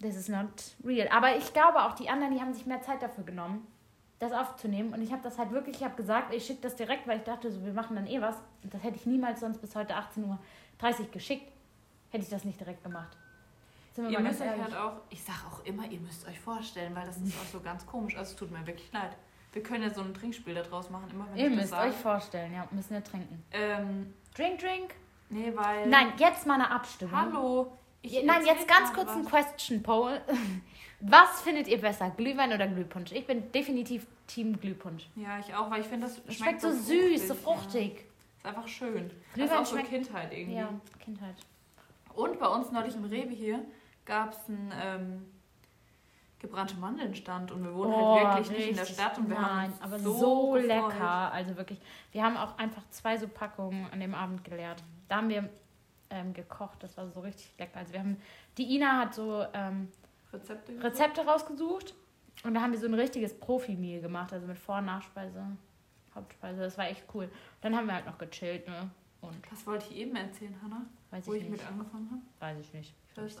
this 0.00 0.16
is 0.16 0.28
not 0.28 0.48
real. 0.84 1.08
Aber 1.12 1.36
ich 1.36 1.52
glaube 1.52 1.82
auch, 1.82 1.94
die 1.94 2.08
anderen, 2.08 2.32
die 2.34 2.40
haben 2.40 2.54
sich 2.54 2.64
mehr 2.66 2.80
Zeit 2.82 3.02
dafür 3.02 3.24
genommen, 3.24 3.66
das 4.22 4.32
aufzunehmen. 4.32 4.94
Und 4.94 5.02
ich 5.02 5.12
habe 5.12 5.22
das 5.22 5.38
halt 5.38 5.50
wirklich, 5.50 5.76
ich 5.76 5.84
habe 5.84 5.96
gesagt, 5.96 6.32
ich 6.32 6.46
schicke 6.46 6.62
das 6.62 6.76
direkt, 6.76 7.06
weil 7.06 7.18
ich 7.18 7.24
dachte, 7.24 7.50
so, 7.50 7.64
wir 7.64 7.72
machen 7.72 7.96
dann 7.96 8.06
eh 8.06 8.20
was. 8.20 8.36
Und 8.62 8.72
das 8.72 8.82
hätte 8.82 8.96
ich 8.96 9.06
niemals 9.06 9.40
sonst 9.40 9.60
bis 9.60 9.74
heute 9.74 9.94
18.30 9.94 11.00
Uhr 11.00 11.06
geschickt. 11.10 11.50
Hätte 12.10 12.24
ich 12.24 12.30
das 12.30 12.44
nicht 12.44 12.60
direkt 12.60 12.82
gemacht. 12.84 13.16
Ihr 13.96 14.20
müsst 14.20 14.40
euch 14.40 14.48
halt 14.48 14.74
auch, 14.74 14.92
ich 15.10 15.22
sag 15.22 15.44
auch 15.50 15.64
immer, 15.64 15.84
ihr 15.86 16.00
müsst 16.00 16.26
euch 16.26 16.38
vorstellen, 16.40 16.94
weil 16.94 17.04
das 17.04 17.16
ist 17.18 17.34
auch 17.38 17.46
so 17.52 17.60
ganz 17.60 17.84
komisch. 17.84 18.16
Also 18.16 18.30
es 18.32 18.36
tut 18.36 18.50
mir 18.50 18.66
wirklich 18.66 18.90
leid. 18.92 19.16
Wir 19.52 19.62
können 19.62 19.82
ja 19.82 19.90
so 19.90 20.00
ein 20.00 20.14
Trinkspiel 20.14 20.54
daraus 20.54 20.88
machen, 20.88 21.10
immer 21.10 21.26
wenn 21.30 21.36
Ihr 21.36 21.50
müsst 21.50 21.68
sage. 21.70 21.90
euch 21.90 21.96
vorstellen, 21.96 22.54
ja, 22.54 22.66
müssen 22.70 22.94
wir 22.94 23.04
trinken. 23.04 23.44
Ähm, 23.50 24.14
Drink, 24.34 24.60
drink. 24.60 24.94
nee, 25.28 25.52
weil. 25.54 25.88
Nein, 25.88 26.12
jetzt 26.16 26.46
mal 26.46 26.54
eine 26.54 26.70
Abstimmung. 26.70 27.14
Hallo. 27.14 27.72
Ich 28.02 28.22
Nein, 28.24 28.44
jetzt 28.44 28.66
ganz 28.68 28.92
kurz 28.92 29.10
ein. 29.10 29.24
Question 29.24 29.82
Poll. 29.82 30.20
Was 31.00 31.40
findet 31.42 31.66
ihr 31.66 31.80
besser, 31.80 32.10
Glühwein 32.10 32.52
oder 32.52 32.68
Glühpunsch? 32.68 33.10
Ich 33.12 33.26
bin 33.26 33.50
definitiv 33.50 34.06
Team 34.28 34.58
Glühpunsch. 34.60 35.08
Ja, 35.16 35.38
ich 35.40 35.52
auch, 35.54 35.68
weil 35.70 35.80
ich 35.80 35.86
finde, 35.86 36.06
das 36.06 36.16
schmeckt, 36.18 36.34
schmeckt 36.34 36.60
so 36.60 36.70
süß, 36.72 37.28
so 37.28 37.34
Ja. 37.34 37.40
fruchtig. 37.40 38.04
Ist 38.38 38.46
einfach 38.46 38.68
schön. 38.68 39.08
das 39.08 39.34
Glühwein 39.34 39.48
ist 39.48 39.52
auch 39.60 39.66
so 39.66 39.74
schmeckt- 39.76 39.88
Kindheit 39.90 40.32
irgendwie. 40.32 40.58
Ja, 40.58 40.68
Kindheit. 41.00 41.34
Und 42.14 42.38
bei 42.38 42.46
uns 42.46 42.70
neulich 42.70 42.94
im 42.94 43.04
Rewe 43.04 43.30
hier 43.32 43.64
gab 44.04 44.32
es 44.32 44.48
einen 44.48 44.72
ähm, 44.80 45.26
gebrannte 46.38 46.76
Mandeln-Stand 46.76 47.50
und 47.52 47.64
wir 47.64 47.74
wohnen 47.74 47.92
Oh, 47.94 48.20
halt 48.20 48.48
wirklich 48.48 48.58
nicht 48.58 48.68
in 48.70 48.76
der. 48.76 48.84
Stadt 48.84 49.18
und 49.18 49.28
wir 49.28 49.36
Nein, 49.40 49.72
haben 49.72 49.74
aber 49.80 49.98
so, 49.98 50.12
so, 50.18 50.56
lecker. 50.56 51.32
Also 51.32 51.56
wirklich, 51.56 51.80
wir 52.12 52.22
haben 52.22 52.36
auch 52.36 52.58
einfach 52.58 52.82
zwei 52.90 53.16
so 53.16 53.26
Packungen 53.28 53.86
an 53.92 53.98
dem 54.00 54.14
Abend 54.14 54.44
geleert. 54.44 54.82
Da 55.08 55.16
haben 55.16 55.28
wir 55.28 55.48
ähm, 56.12 56.32
gekocht, 56.34 56.82
das 56.82 56.96
war 56.96 57.08
so 57.10 57.20
richtig 57.20 57.52
lecker. 57.58 57.78
Also 57.80 57.92
wir 57.92 58.00
haben, 58.00 58.16
die 58.58 58.76
Ina 58.76 58.98
hat 59.00 59.14
so 59.14 59.44
ähm, 59.54 59.88
Rezepte. 60.32 60.82
Rezepte 60.82 61.20
rausgesucht 61.22 61.94
und 62.44 62.54
da 62.54 62.60
haben 62.60 62.72
wir 62.72 62.78
so 62.78 62.86
ein 62.86 62.94
richtiges 62.94 63.34
Profi-Meal 63.38 64.00
gemacht, 64.00 64.32
also 64.32 64.46
mit 64.46 64.58
Vor- 64.58 64.78
und 64.78 64.86
Nachspeise, 64.86 65.44
Hauptspeise. 66.14 66.60
Das 66.60 66.78
war 66.78 66.86
echt 66.88 67.04
cool. 67.14 67.30
Dann 67.60 67.74
haben 67.76 67.86
wir 67.86 67.94
halt 67.94 68.06
noch 68.06 68.18
gechillt, 68.18 68.66
ne? 68.68 68.90
Und 69.20 69.36
Das 69.50 69.66
wollte 69.66 69.86
ich 69.90 69.96
eben 69.96 70.16
erzählen, 70.16 70.54
Hanna, 70.62 70.84
weiß 71.10 71.26
wo 71.26 71.34
ich 71.34 71.42
ich 71.44 71.48
nicht. 71.48 71.62
mit 71.62 71.70
angefangen 71.70 72.10
habe. 72.10 72.22
Weiß 72.54 72.58
ich 72.64 72.72
nicht. 72.74 72.94
Ich 73.12 73.16
weiß 73.16 73.36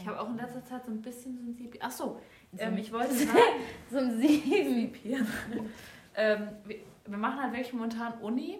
ich, 0.00 0.06
habe 0.06 0.20
auch 0.20 0.28
in 0.28 0.36
letzter 0.36 0.64
Zeit 0.64 0.84
so 0.84 0.92
ein 0.92 1.02
bisschen 1.02 1.36
sensibel. 1.36 1.80
Ach 1.82 1.90
so, 1.90 2.20
ähm, 2.56 2.74
So- 2.74 2.80
ich 2.80 2.92
wollte 2.92 3.14
sagen, 3.14 3.38
so 3.90 3.98
ein 3.98 4.20
hier. 4.20 5.18
ähm, 6.14 6.48
wir, 6.64 6.76
wir 7.06 7.18
machen 7.18 7.42
halt 7.42 7.52
wirklich 7.52 7.72
momentan 7.72 8.14
Uni 8.20 8.58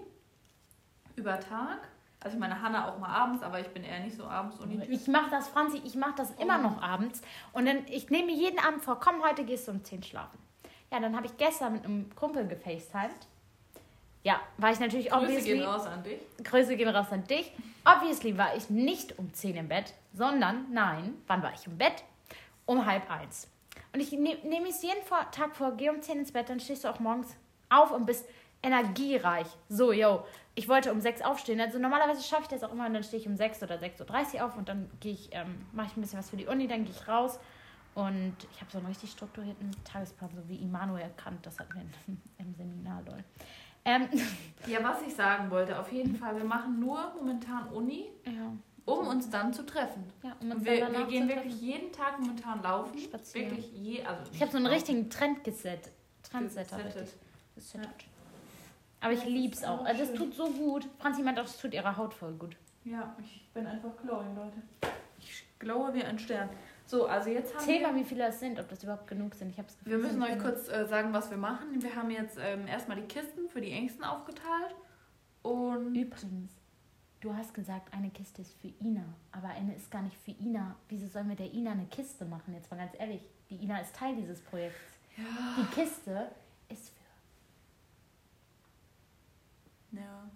über 1.14 1.38
Tag. 1.38 1.88
Also 2.20 2.34
ich 2.36 2.40
meine 2.40 2.60
Hanna 2.60 2.88
auch 2.88 2.98
mal 2.98 3.08
abends, 3.10 3.42
aber 3.44 3.60
ich 3.60 3.68
bin 3.68 3.84
eher 3.84 4.00
nicht 4.00 4.16
so 4.16 4.24
abends 4.24 4.58
Uni. 4.58 4.82
Ich 4.88 5.06
mache 5.06 5.30
das, 5.30 5.48
Franzi, 5.48 5.80
ich 5.84 5.94
mache 5.94 6.14
das 6.16 6.32
immer 6.32 6.58
Oh. 6.58 6.62
noch 6.62 6.82
abends. 6.82 7.20
Und 7.52 7.66
dann, 7.66 7.86
ich 7.86 8.10
nehme 8.10 8.26
mir 8.26 8.34
jeden 8.34 8.58
Abend 8.58 8.82
vor, 8.82 8.98
komm, 8.98 9.22
heute 9.22 9.44
gehst 9.44 9.68
du 9.68 9.72
um 9.72 9.84
10 9.84 10.02
schlafen. 10.02 10.38
Ja, 10.90 10.98
dann 11.00 11.14
habe 11.14 11.26
ich 11.26 11.36
gestern 11.36 11.74
mit 11.74 11.84
einem 11.84 12.10
Kumpel 12.16 12.46
gefacetimed. 12.48 13.26
Ja, 14.24 14.40
war 14.56 14.72
ich 14.72 14.80
natürlich 14.80 15.10
Grüße 15.10 15.22
obviously. 15.24 15.52
gehen 15.54 15.62
raus 15.62 15.86
an 15.86 16.02
dich. 16.02 16.20
Grüße 16.42 16.76
gehen 16.76 16.88
raus 16.88 17.06
an 17.12 17.24
dich. 17.24 17.52
Obviously 17.84 18.36
war 18.36 18.56
ich 18.56 18.68
nicht 18.68 19.16
um 19.18 19.32
10 19.32 19.56
im 19.56 19.68
Bett, 19.68 19.94
sondern, 20.12 20.66
nein, 20.72 21.14
wann 21.28 21.42
war 21.42 21.52
ich 21.54 21.66
im 21.66 21.78
Bett? 21.78 22.02
Um 22.66 22.84
halb 22.84 23.08
eins. 23.10 23.48
Und 23.94 24.00
ich 24.00 24.10
nehme 24.12 24.36
nehm 24.44 24.66
es 24.66 24.82
jeden 24.82 25.02
vor, 25.04 25.30
Tag 25.30 25.54
vor, 25.56 25.72
geh 25.76 25.88
um 25.88 26.02
10 26.02 26.18
ins 26.18 26.32
Bett, 26.32 26.48
dann 26.50 26.58
stehst 26.58 26.84
du 26.84 26.88
auch 26.88 26.98
morgens 26.98 27.28
auf 27.70 27.92
und 27.92 28.06
bist 28.06 28.28
energiereich. 28.62 29.46
So, 29.68 29.92
yo, 29.92 30.24
ich 30.58 30.68
wollte 30.68 30.90
um 30.92 31.00
6 31.00 31.22
aufstehen. 31.22 31.60
Also 31.60 31.78
normalerweise 31.78 32.20
schaffe 32.22 32.42
ich 32.42 32.48
das 32.48 32.64
auch 32.64 32.72
immer 32.72 32.86
und 32.86 32.92
dann 32.94 33.04
stehe 33.04 33.20
ich 33.20 33.28
um 33.28 33.36
6 33.36 33.62
oder 33.62 33.76
6.30 33.76 34.34
Uhr 34.34 34.44
auf 34.44 34.56
und 34.56 34.68
dann 34.68 34.90
gehe 34.98 35.12
ich, 35.12 35.28
ähm, 35.32 35.64
mache 35.72 35.86
ich 35.86 35.96
ein 35.96 36.00
bisschen 36.00 36.18
was 36.18 36.30
für 36.30 36.36
die 36.36 36.46
Uni, 36.46 36.66
dann 36.66 36.84
gehe 36.84 36.92
ich 36.92 37.06
raus. 37.06 37.38
Und 37.94 38.34
ich 38.52 38.60
habe 38.60 38.70
so 38.70 38.78
einen 38.78 38.88
richtig 38.88 39.12
strukturierten 39.12 39.70
Tagesplan, 39.84 40.30
so 40.34 40.48
wie 40.48 40.56
Immanuel 40.56 41.10
Kant, 41.16 41.46
das 41.46 41.58
hatten 41.60 41.74
wir 41.74 41.82
im, 42.38 42.54
Seminar, 42.54 43.02
lol. 43.06 43.22
Ähm, 43.84 44.08
Ja, 44.66 44.82
was 44.82 45.00
ich 45.06 45.14
sagen 45.14 45.48
wollte, 45.50 45.78
auf 45.78 45.92
jeden 45.92 46.16
Fall, 46.16 46.36
wir 46.36 46.44
machen 46.44 46.80
nur 46.80 47.12
momentan 47.16 47.68
Uni, 47.68 48.10
ja, 48.26 48.52
um 48.84 49.06
uns 49.06 49.30
dann 49.30 49.52
zu 49.52 49.64
treffen. 49.64 50.04
ja, 50.24 50.32
um 50.40 50.50
uns 50.50 50.60
Und 50.60 50.66
dann 50.66 50.92
wir, 50.92 50.98
wir 50.98 51.06
gehen 51.06 51.28
wirklich 51.28 51.60
jeden 51.60 51.92
Tag 51.92 52.18
momentan 52.18 52.60
laufen. 52.62 52.98
Spazieren. 52.98 53.50
Wirklich 53.52 53.72
je, 53.72 54.02
also 54.04 54.22
Ich 54.32 54.40
habe 54.42 54.50
so 54.50 54.56
einen 54.58 54.66
richtigen 54.66 55.08
Trend 55.08 55.44
geset. 55.44 55.90
Trendsetter. 56.28 56.78
gesettet. 56.78 57.14
Gesettet. 57.54 57.88
Aber 59.00 59.12
ich 59.12 59.20
Ja, 59.20 59.24
das 59.26 59.32
lieb's 59.32 59.64
auch. 59.64 59.84
Also 59.84 60.02
es 60.02 60.12
tut 60.12 60.34
so 60.34 60.50
gut. 60.50 60.86
Franzi 60.98 61.22
meint 61.22 61.38
auch, 61.38 61.44
es 61.44 61.56
tut 61.58 61.72
ihrer 61.72 61.96
Haut 61.96 62.14
voll 62.14 62.32
gut. 62.34 62.56
Ja, 62.84 63.14
ich 63.20 63.46
bin 63.54 63.66
einfach 63.66 63.90
glowing, 64.02 64.34
Leute. 64.34 64.62
Ich 65.18 65.44
glowe 65.58 65.92
wie 65.94 66.02
ein 66.04 66.18
Stern. 66.18 66.48
So, 66.86 67.06
also 67.06 67.28
jetzt 67.28 67.54
haben 67.54 67.64
Zähl 67.64 67.80
wir... 67.80 67.88
mal, 67.88 67.96
wie 67.96 68.04
viele 68.04 68.26
es 68.26 68.40
sind, 68.40 68.58
ob 68.58 68.68
das 68.68 68.82
überhaupt 68.82 69.06
genug 69.06 69.34
sind. 69.34 69.50
Ich 69.50 69.58
habe 69.58 69.68
Gefühl, 69.68 69.92
Wir 69.92 69.98
müssen 69.98 70.22
euch 70.22 70.30
genug. 70.38 70.44
kurz 70.44 70.68
äh, 70.68 70.86
sagen, 70.86 71.12
was 71.12 71.30
wir 71.30 71.36
machen. 71.36 71.82
Wir 71.82 71.94
haben 71.94 72.10
jetzt 72.10 72.38
ähm, 72.40 72.66
erstmal 72.66 72.96
die 72.96 73.06
Kisten 73.06 73.48
für 73.48 73.60
die 73.60 73.72
Ängsten 73.72 74.04
aufgeteilt. 74.04 74.74
Und 75.42 75.94
Übrigens, 75.94 76.52
du 77.20 77.34
hast 77.34 77.52
gesagt, 77.52 77.92
eine 77.92 78.08
Kiste 78.10 78.40
ist 78.42 78.54
für 78.60 78.68
Ina. 78.82 79.04
Aber 79.32 79.48
eine 79.48 79.74
ist 79.74 79.90
gar 79.90 80.02
nicht 80.02 80.16
für 80.16 80.30
Ina. 80.30 80.76
Wieso 80.88 81.06
sollen 81.08 81.28
wir 81.28 81.36
der 81.36 81.52
Ina 81.52 81.72
eine 81.72 81.86
Kiste 81.86 82.24
machen? 82.24 82.54
Jetzt 82.54 82.70
mal 82.70 82.78
ganz 82.78 82.92
ehrlich. 82.98 83.20
Die 83.50 83.56
Ina 83.62 83.80
ist 83.80 83.94
Teil 83.94 84.16
dieses 84.16 84.40
Projekts. 84.40 84.78
Die 85.16 85.74
Kiste 85.74 86.30
ist 86.70 86.88
für. 86.88 86.94
Ja. 89.92 90.30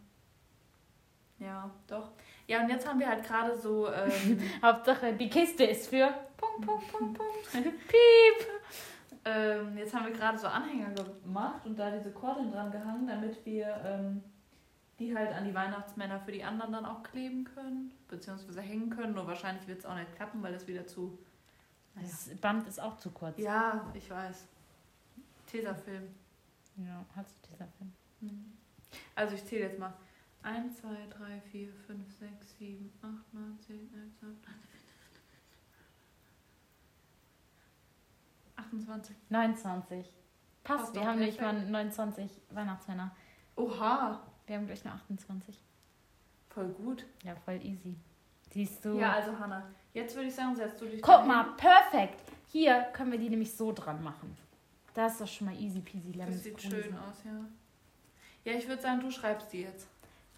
Ja, 1.39 1.71
doch. 1.89 2.13
Ja, 2.47 2.63
und 2.63 2.69
jetzt 2.69 2.87
haben 2.87 3.01
wir 3.01 3.09
halt 3.09 3.25
gerade 3.25 3.57
so. 3.57 3.91
Ähm, 3.93 4.41
Hauptsache, 4.63 5.13
die 5.15 5.29
Kiste 5.29 5.65
ist 5.65 5.89
für. 5.89 6.13
Punkt, 6.37 6.67
Punkt, 6.67 6.93
Punkt, 6.93 7.19
Punkt. 7.19 7.53
Piep! 7.53 8.49
Ähm, 9.25 9.77
jetzt 9.77 9.95
haben 9.95 10.07
wir 10.07 10.13
gerade 10.13 10.39
so 10.39 10.47
Anhänger 10.47 10.91
gemacht 11.23 11.65
und 11.65 11.79
da 11.79 11.91
diese 11.91 12.11
Kordeln 12.13 12.51
dran 12.51 12.71
gehangen, 12.71 13.07
damit 13.07 13.45
wir 13.47 13.81
ähm, 13.85 14.23
die 14.99 15.17
halt 15.17 15.33
an 15.33 15.45
die 15.45 15.55
Weihnachtsmänner 15.55 16.21
für 16.21 16.33
die 16.33 16.45
anderen 16.45 16.73
dann 16.73 16.87
auch 16.87 17.03
kleben 17.03 17.45
können, 17.45 17.93
beziehungsweise 18.09 18.61
hängen 18.61 18.91
können. 18.91 19.15
Nur 19.15 19.27
wahrscheinlich 19.27 19.67
wird 19.67 19.81
es 19.81 19.87
auch 19.87 19.95
nicht 19.95 20.15
klappen, 20.17 20.43
weil 20.43 20.53
das 20.53 20.67
wieder 20.67 20.87
zu. 20.87 21.19
Naja. 21.95 22.09
Das 22.09 22.31
Band 22.41 22.67
ist 22.69 22.81
auch 22.81 22.97
zu 22.97 23.11
kurz. 23.11 23.39
Ja, 23.39 23.91
ich 23.95 24.09
weiß. 24.09 24.47
Tesafilm. 25.47 26.09
Ja, 26.77 27.05
hast 27.15 27.37
du 27.37 27.49
dieser 27.51 27.67
Film? 27.67 27.93
Mhm. 28.21 28.53
Also 29.15 29.35
ich 29.35 29.45
zähle 29.45 29.63
jetzt 29.63 29.79
mal. 29.79 29.93
1, 30.43 30.81
2, 30.81 30.89
3, 30.89 31.41
4, 31.53 31.69
5, 31.87 32.13
6, 32.19 32.59
7, 32.59 32.93
8, 33.01 33.35
9, 33.35 33.59
10, 33.61 33.77
11, 33.95 34.19
12, 34.19 34.37
28. 38.57 39.17
29. 39.29 40.07
Passt, 40.65 40.85
Passt 40.85 40.95
wir 40.95 41.05
haben 41.05 41.19
nämlich 41.19 41.41
mal 41.41 41.53
perfekt. 41.53 41.71
29 41.71 42.31
Weihnachtsmänner. 42.51 43.15
Oha, 43.57 44.21
Wir 44.47 44.57
haben 44.57 44.67
gleich 44.67 44.85
nur 44.85 44.95
28. 44.95 45.61
voll 46.49 46.69
gut. 46.69 47.05
Ja, 47.23 47.35
voll 47.37 47.61
easy. 47.63 47.97
Siehst 48.51 48.85
du? 48.85 48.99
Ja, 48.99 49.13
also 49.13 49.39
Hanna, 49.39 49.71
jetzt 49.95 50.15
würde 50.15 50.29
ich 50.29 50.35
sagen, 50.35 50.55
setzt 50.55 50.81
du 50.81 50.87
dich 50.87 51.01
Guck 51.03 51.27
mal, 51.27 51.45
perfekt. 51.57 52.21
Hier 52.49 52.83
können 52.93 53.13
wir 53.13 53.19
die 53.19 53.31
nämlich 53.31 53.53
so 53.53 53.73
dran 53.73 54.03
machen. 54.03 54.37
Das 54.95 55.13
ist 55.13 55.21
doch 55.23 55.29
schon 55.29 55.47
mal 55.47 55.57
easy 55.59 55.81
peasy 55.81 56.13
lemon 56.13 56.33
Das 56.33 56.43
sieht 56.43 56.61
schön 56.61 56.95
aus, 56.99 57.23
ja. 57.25 57.45
Ja, 58.45 58.53
ich 58.53 58.67
würde 58.69 58.83
sagen, 58.83 59.01
du 59.01 59.11
schreibst 59.11 59.53
die 59.53 59.63
jetzt. 59.63 59.87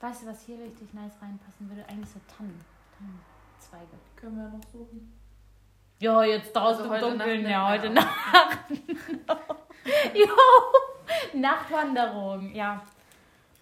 Weißt 0.00 0.22
du, 0.22 0.26
was 0.26 0.42
hier 0.42 0.58
richtig 0.58 0.92
nice 0.92 1.14
reinpassen 1.22 1.68
würde? 1.68 1.88
Eigentlich 1.88 2.10
so 2.10 2.20
Tannen. 2.36 2.60
Tannenzweige. 2.98 3.98
Können 4.16 4.36
wir 4.36 4.48
noch 4.48 4.64
suchen. 4.70 5.12
Ja, 6.00 6.22
jetzt 6.24 6.54
draußen 6.54 6.90
Also 6.90 7.06
im 7.06 7.18
Dunkeln. 7.18 7.42
Nacht 7.42 7.50
Ja, 7.50 7.70
nicht 7.72 7.82
heute. 7.82 7.94
Nacht. 7.94 8.58
jo, 10.14 11.40
Nachtwanderung. 11.40 12.54
Ja, 12.54 12.82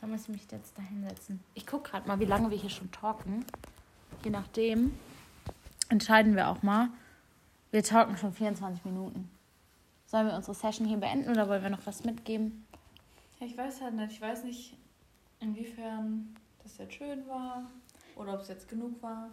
da 0.00 0.06
muss 0.08 0.22
ich 0.22 0.28
mich 0.30 0.50
jetzt 0.50 0.76
da 0.76 0.82
hinsetzen. 0.82 1.40
Ich 1.54 1.66
gucke 1.66 1.90
gerade 1.90 2.08
mal, 2.08 2.18
wie 2.18 2.24
lange 2.24 2.50
wir 2.50 2.58
hier 2.58 2.70
schon 2.70 2.90
talken. 2.90 3.44
Je 4.24 4.30
nachdem 4.30 4.98
entscheiden 5.88 6.34
wir 6.34 6.48
auch 6.48 6.62
mal. 6.62 6.88
Wir 7.70 7.84
talken 7.84 8.16
schon 8.16 8.32
24 8.32 8.84
Minuten. 8.84 9.30
Sollen 10.06 10.26
wir 10.26 10.34
unsere 10.34 10.54
Session 10.54 10.86
hier 10.86 10.98
beenden 10.98 11.30
oder 11.30 11.48
wollen 11.48 11.62
wir 11.62 11.70
noch 11.70 11.86
was 11.86 12.04
mitgeben? 12.04 12.66
Ja, 13.42 13.46
ich 13.48 13.56
weiß 13.58 13.80
halt 13.82 13.94
nicht. 13.94 14.12
Ich 14.12 14.20
weiß 14.20 14.44
nicht, 14.44 14.74
inwiefern 15.40 16.34
das 16.62 16.78
jetzt 16.78 16.94
schön 16.94 17.26
war 17.26 17.64
oder 18.16 18.34
ob 18.34 18.40
es 18.40 18.48
jetzt 18.48 18.68
genug 18.68 19.02
war. 19.02 19.28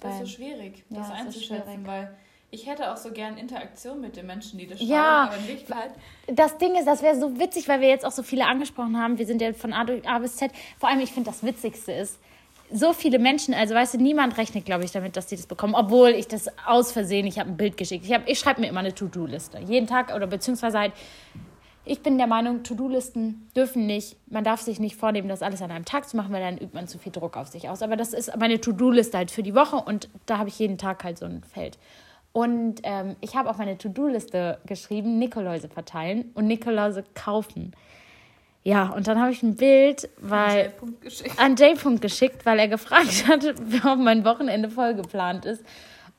Das 0.00 0.12
ist 0.14 0.18
Weil- 0.20 0.26
so 0.26 0.32
schwierig, 0.32 0.84
Ja, 0.90 0.98
das 0.98 1.06
ist 1.08 1.12
einzuschätzen, 1.14 1.86
weil 1.86 2.14
Ich 2.50 2.68
hätte 2.68 2.92
auch 2.92 2.96
so 2.96 3.10
gern 3.10 3.36
Interaktion 3.36 4.00
mit 4.00 4.14
den 4.14 4.26
Menschen, 4.26 4.60
die 4.60 4.68
das 4.68 4.78
schauen, 4.78 4.88
Ja. 4.88 5.24
aber 5.24 5.36
in 5.38 5.48
Wirklichkeit 5.48 5.90
Das 6.28 6.56
Ding 6.56 6.76
ist, 6.76 6.84
das 6.86 7.02
wäre 7.02 7.18
so 7.18 7.36
witzig, 7.40 7.66
weil 7.66 7.80
wir 7.80 7.88
jetzt 7.88 8.04
auch 8.06 8.12
so 8.12 8.22
viele 8.22 8.46
angesprochen 8.46 8.96
haben. 8.96 9.18
Wir 9.18 9.26
sind 9.26 9.40
ja 9.42 9.52
von 9.54 9.72
A, 9.72 9.84
A 10.06 10.18
bis 10.20 10.36
Z. 10.36 10.52
Vor 10.78 10.88
allem, 10.88 11.00
ich 11.00 11.10
finde, 11.10 11.30
das 11.30 11.42
Witzigste 11.42 11.90
ist, 11.90 12.20
so 12.70 12.92
viele 12.92 13.18
Menschen, 13.18 13.54
also 13.54 13.74
weißt 13.74 13.94
du, 13.94 13.98
niemand 13.98 14.38
rechnet, 14.38 14.66
glaube 14.66 14.84
ich, 14.84 14.92
damit, 14.92 15.16
dass 15.16 15.26
die 15.26 15.34
das 15.34 15.46
bekommen. 15.46 15.74
Obwohl 15.74 16.10
ich 16.10 16.28
das 16.28 16.46
aus 16.64 16.92
Versehen, 16.92 17.26
ich 17.26 17.40
habe 17.40 17.50
ein 17.50 17.56
Bild 17.56 17.76
geschickt. 17.76 18.04
Ich, 18.04 18.12
hab- 18.12 18.28
ich 18.28 18.38
schreibe 18.38 18.60
mir 18.60 18.68
immer 18.68 18.80
eine 18.80 18.94
To-Do-Liste. 18.94 19.58
Jeden 19.58 19.88
Tag 19.88 20.14
oder 20.14 20.28
beziehungsweise 20.28 20.78
halt, 20.78 20.92
ich 21.84 22.00
bin 22.00 22.16
der 22.16 22.26
Meinung, 22.26 22.62
To-Do-Listen 22.62 23.48
dürfen 23.54 23.86
nicht, 23.86 24.16
man 24.30 24.44
darf 24.44 24.62
sich 24.62 24.80
nicht 24.80 24.96
vornehmen, 24.96 25.28
das 25.28 25.42
alles 25.42 25.60
an 25.60 25.70
einem 25.70 25.84
Tag 25.84 26.08
zu 26.08 26.16
machen, 26.16 26.32
weil 26.32 26.40
dann 26.40 26.56
übt 26.56 26.74
man 26.74 26.88
zu 26.88 26.98
viel 26.98 27.12
Druck 27.12 27.36
auf 27.36 27.48
sich 27.48 27.68
aus. 27.68 27.82
Aber 27.82 27.96
das 27.96 28.12
ist 28.12 28.34
meine 28.36 28.60
To-Do-Liste 28.60 29.18
halt 29.18 29.30
für 29.30 29.42
die 29.42 29.54
Woche 29.54 29.76
und 29.76 30.08
da 30.26 30.38
habe 30.38 30.48
ich 30.48 30.58
jeden 30.58 30.78
Tag 30.78 31.04
halt 31.04 31.18
so 31.18 31.26
ein 31.26 31.42
Feld. 31.42 31.78
Und 32.32 32.80
ähm, 32.82 33.16
ich 33.20 33.36
habe 33.36 33.50
auf 33.50 33.58
meine 33.58 33.78
To-Do-Liste 33.78 34.58
geschrieben, 34.66 35.18
Nikoläuse 35.18 35.68
verteilen 35.68 36.30
und 36.34 36.46
Nikoläuse 36.46 37.04
kaufen. 37.14 37.72
Ja, 38.64 38.88
und 38.88 39.06
dann 39.06 39.20
habe 39.20 39.30
ich 39.30 39.42
ein 39.42 39.56
Bild, 39.56 40.08
weil 40.20 40.72
geschickt. 41.00 41.38
an 41.38 41.54
J-Punkt 41.54 42.00
geschickt, 42.00 42.46
weil 42.46 42.58
er 42.58 42.68
gefragt 42.68 43.28
hat, 43.28 43.44
ob 43.84 43.98
mein 43.98 44.24
Wochenende 44.24 44.70
voll 44.70 44.94
geplant 44.94 45.44
ist. 45.44 45.62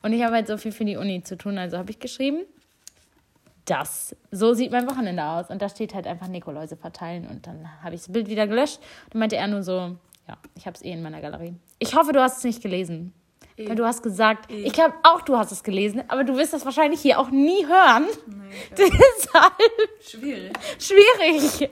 Und 0.02 0.12
ich 0.12 0.22
habe 0.22 0.36
halt 0.36 0.46
so 0.46 0.56
viel 0.56 0.70
für 0.70 0.84
die 0.84 0.96
Uni 0.96 1.24
zu 1.24 1.36
tun, 1.36 1.58
also 1.58 1.76
habe 1.76 1.90
ich 1.90 1.98
geschrieben, 1.98 2.44
das, 3.66 4.16
so 4.30 4.54
sieht 4.54 4.72
mein 4.72 4.88
Wochenende 4.88 5.24
aus. 5.24 5.50
Und 5.50 5.60
da 5.60 5.68
steht 5.68 5.94
halt 5.94 6.06
einfach 6.06 6.28
Nikoläuse 6.28 6.76
verteilen. 6.76 7.26
Und 7.26 7.46
dann 7.46 7.68
habe 7.82 7.94
ich 7.94 8.02
das 8.02 8.12
Bild 8.12 8.28
wieder 8.28 8.46
gelöscht. 8.46 8.80
Dann 9.10 9.20
meinte 9.20 9.36
er 9.36 9.46
nur 9.48 9.62
so, 9.62 9.96
ja, 10.26 10.36
ich 10.54 10.66
habe 10.66 10.76
es 10.76 10.82
eh 10.82 10.92
in 10.92 11.02
meiner 11.02 11.20
Galerie. 11.20 11.54
Ich 11.78 11.94
hoffe, 11.94 12.12
du 12.12 12.20
hast 12.20 12.38
es 12.38 12.44
nicht 12.44 12.62
gelesen. 12.62 13.12
Eh. 13.56 13.68
Weil 13.68 13.76
du 13.76 13.84
hast 13.84 14.02
gesagt, 14.02 14.50
ich 14.52 14.72
glaube 14.72 14.94
auch, 15.02 15.22
du 15.22 15.36
hast 15.36 15.50
es 15.50 15.62
gelesen, 15.62 16.02
aber 16.08 16.24
du 16.24 16.36
wirst 16.36 16.52
das 16.52 16.64
wahrscheinlich 16.64 17.00
hier 17.00 17.18
auch 17.18 17.30
nie 17.30 17.66
hören. 17.66 18.06
Nee, 18.26 18.54
Deshalb 18.76 19.52
schwierig. 20.00 20.52
schwierig. 20.78 21.70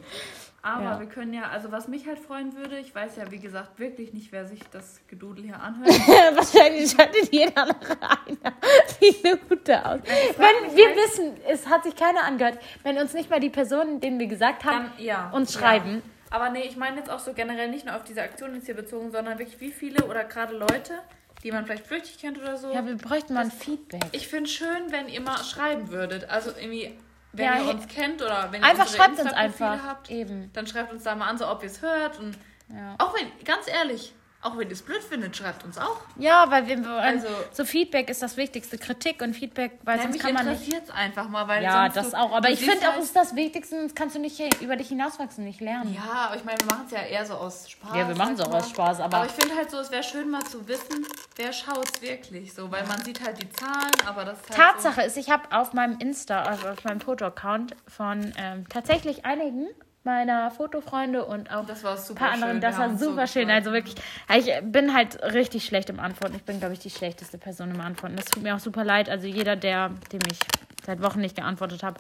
Aber 0.67 0.83
Ja. 0.85 0.99
wir 1.01 1.07
können 1.09 1.35
ja, 1.35 1.51
also 1.51 1.71
was 1.73 1.89
mich 1.89 2.07
halt 2.07 2.19
freuen 2.19 2.57
würde, 2.57 2.79
ich 2.79 2.95
weiß 2.95 3.17
ja 3.17 3.31
wie 3.31 3.39
gesagt 3.39 3.79
wirklich 3.79 4.15
nicht, 4.15 4.33
wer 4.33 4.47
sich 4.47 4.61
das 4.71 5.03
Gedudel 5.09 5.45
hier 5.45 5.61
anhört. 5.61 5.91
Wahrscheinlich 6.37 6.91
schaltet 6.91 7.31
jeder 7.31 7.67
nach 7.67 7.91
einer 8.27 8.55
Minute 8.99 9.85
aus. 9.85 10.01
Wenn 10.03 10.75
wir 10.75 10.87
halt- 10.87 10.97
wissen, 10.97 11.37
es 11.47 11.67
hat 11.69 11.85
sich 11.85 11.95
keiner 11.95 12.25
angehört, 12.25 12.59
wenn 12.83 12.97
uns 12.97 13.13
nicht 13.13 13.29
mal 13.29 13.41
die 13.41 13.51
Personen, 13.51 14.01
denen 14.01 14.19
wir 14.19 14.27
gesagt 14.27 14.65
haben, 14.65 14.91
Dann, 14.97 15.05
ja. 15.05 15.31
uns 15.33 15.53
ja. 15.55 15.61
schreiben. 15.61 16.03
Aber 16.31 16.49
nee, 16.49 16.63
ich 16.63 16.77
meine 16.79 16.97
jetzt 16.97 17.11
auch 17.11 17.19
so 17.21 17.35
generell 17.35 17.69
nicht 17.69 17.85
nur 17.85 17.95
auf 17.95 18.05
diese 18.05 18.23
Aktion 18.23 18.55
jetzt 18.55 18.65
hier 18.65 18.75
bezogen, 18.75 19.11
sondern 19.13 19.39
wirklich 19.39 19.61
wie 19.61 19.71
viele 19.71 20.07
oder 20.07 20.25
gerade 20.25 20.57
Leute, 20.57 20.95
die 21.43 21.53
man 21.53 21.67
vielleicht 21.67 21.87
flüchtig 21.87 22.19
kennt 22.19 22.39
oder 22.41 22.57
so. 22.57 22.73
Ja, 22.73 22.85
wir 22.87 22.97
bräuchten 22.97 23.35
mal 23.35 23.45
ein 23.45 23.51
Feedback. 23.51 24.01
Ich 24.13 24.29
finde 24.29 24.49
schön, 24.49 24.91
wenn 24.91 25.09
ihr 25.09 25.21
mal 25.21 25.45
schreiben 25.45 25.91
würdet. 25.91 26.31
Also 26.31 26.51
irgendwie, 26.59 26.97
wenn 27.37 27.45
Ja, 27.47 27.59
ihr 27.59 27.69
uns 27.75 27.87
kennt 27.89 28.23
oder 28.23 28.49
wenn 28.51 28.63
ihr 28.63 28.67
Einfach 28.69 28.89
schreibt 28.89 29.19
uns 29.19 29.33
einfach. 29.33 29.83
habt, 29.85 30.11
Eben. 30.11 30.51
dann 30.53 30.67
schreibt 30.67 30.93
uns 30.93 31.03
da 31.03 31.15
mal 31.15 31.29
an, 31.29 31.39
so 31.39 31.49
ob 31.49 31.63
ihr 31.63 31.69
es 31.69 31.83
hört. 31.83 32.19
Und 32.19 32.39
Ja. 32.69 32.95
auch 32.99 33.15
wenn, 33.15 33.27
ganz 33.45 33.67
ehrlich, 33.69 34.15
auch 34.45 34.57
wenn 34.59 34.69
ihr 34.69 34.73
es 34.75 34.83
blöd 34.83 35.03
findet, 35.03 35.37
schreibt 35.37 35.65
uns 35.65 35.79
auch. 35.79 35.97
Ja, 36.17 36.51
weil 36.51 36.67
wir 36.69 36.87
Also- 36.89 37.27
so 37.53 37.65
Feedback 37.65 38.11
ist 38.11 38.23
das 38.23 38.37
Wichtigste. 38.37 38.79
Kritik 38.79 39.23
und 39.23 39.35
Feedback, 39.35 39.79
weil 39.85 40.01
sonst 40.01 40.19
kann 40.21 40.35
man 40.35 40.47
nicht. 40.49 40.73
es 40.73 40.91
einfach 40.91 41.29
mal, 41.29 41.49
weil 41.49 41.63
Ja, 41.63 41.89
das 41.89 42.11
du- 42.11 42.17
auch. 42.19 42.33
Aber 42.33 42.51
ich 42.51 42.61
finde 42.61 42.89
auch, 42.89 42.99
es 42.99 43.07
ist 43.07 43.17
das 43.17 43.35
Wichtigste, 43.35 43.79
sonst 43.81 43.97
kannst 43.97 44.15
du 44.15 44.21
nicht 44.21 44.41
über 44.63 44.77
dich 44.77 44.89
hinauswachsen, 44.89 45.45
nicht 45.45 45.61
lernen. 45.61 45.95
Ja, 45.95 46.27
aber 46.27 46.37
ich 46.37 46.45
meine, 46.45 46.59
wir 46.61 46.67
machen 46.67 46.85
es 46.87 46.93
ja 46.93 47.01
eher 47.03 47.25
so 47.25 47.35
aus 47.35 47.71
Spaß. 47.71 47.97
Ja, 47.97 48.07
wir 48.09 48.17
machen's 48.17 48.39
sag 48.39 48.49
auch 48.49 48.55
aus 48.55 48.71
Spaß, 48.71 49.01
aber- 49.01 49.17
Aber 49.17 49.27
ich 49.27 49.33
finde 49.33 49.57
halt 49.57 49.71
so, 49.71 49.79
es 49.79 49.91
wäre 49.91 50.03
schön 50.03 50.31
mal 50.31 50.45
zu 50.45 50.69
wissen, 50.69 51.07
wer 51.37 51.53
schaut 51.53 51.89
es 51.95 52.03
wirklich 52.03 52.53
so, 52.53 52.71
weil 52.71 52.87
man 52.87 53.03
sieht 53.03 53.25
halt 53.25 53.41
die 53.43 53.49
Zahlen, 53.51 53.91
aber 54.07 54.25
das 54.25 54.39
ist 54.41 54.51
halt 54.51 54.75
Tatsache 54.75 55.03
ist, 55.03 55.17
ich 55.17 55.31
habe 55.31 55.45
auf 55.57 55.73
meinem 55.73 55.99
Insta, 55.99 56.43
also 56.43 56.69
auf 56.69 56.85
meinem 56.85 57.01
Foto-Account 57.01 57.75
von 57.89 58.33
ähm, 58.37 58.69
tatsächlich 58.69 59.25
einigen 59.25 59.69
meiner 60.05 60.51
Fotofreunde 60.51 61.25
und 61.25 61.51
auch 61.51 61.69
ein 61.69 61.77
super 61.97 62.15
paar 62.15 62.33
anderen, 62.33 62.55
schön. 62.55 62.61
das 62.61 62.79
war 62.79 62.89
uns 62.89 63.01
so 63.01 63.11
super 63.11 63.27
schön. 63.27 63.51
Also 63.51 63.73
wirklich, 63.73 63.95
ich 64.37 64.51
bin 64.63 64.95
halt 64.95 65.23
richtig 65.23 65.65
schlecht 65.65 65.89
im 65.91 65.99
Antworten. 65.99 66.37
Ich 66.37 66.45
bin, 66.45 66.59
glaube 66.59 66.75
ich, 66.75 66.79
die 66.79 66.91
schlechteste 66.91 67.39
Person 67.39 67.71
im 67.71 67.81
Antworten. 67.81 68.17
Das 68.17 68.27
tut 68.27 68.43
mir 68.43 68.55
auch 68.55 68.61
super 68.61 68.85
leid. 68.85 69.09
Also 69.09 69.27
jeder, 69.27 69.57
der, 69.57 69.91
dem 70.13 70.21
ich 70.31 70.39
seit 70.85 71.03
Wochen 71.03 71.21
nicht 71.21 71.37
geantwortet 71.37 71.83
habe 71.83 71.99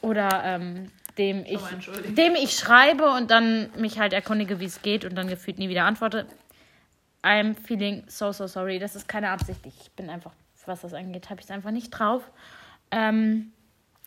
oder 0.00 0.42
ähm, 0.44 0.90
dem 1.16 1.44
ich, 1.44 1.60
dem 2.08 2.34
ich 2.34 2.56
schreibe 2.56 3.10
und 3.10 3.30
dann 3.30 3.70
mich 3.76 3.98
halt 3.98 4.12
erkundige, 4.12 4.60
wie 4.60 4.66
es 4.66 4.82
geht 4.82 5.04
und 5.04 5.14
dann 5.14 5.28
gefühlt 5.28 5.58
nie 5.58 5.68
wieder 5.68 5.84
antworte. 5.84 6.26
I'm 7.22 7.54
feeling 7.54 8.04
so, 8.08 8.32
so 8.32 8.46
sorry. 8.46 8.78
Das 8.78 8.96
ist 8.96 9.08
keine 9.08 9.30
Absicht. 9.30 9.60
Ich 9.66 9.90
bin 9.92 10.10
einfach, 10.10 10.32
was 10.66 10.82
das 10.82 10.94
angeht, 10.94 11.30
habe 11.30 11.40
ich 11.40 11.46
es 11.46 11.50
einfach 11.50 11.70
nicht 11.70 11.90
drauf. 11.90 12.22
Ähm, 12.90 13.52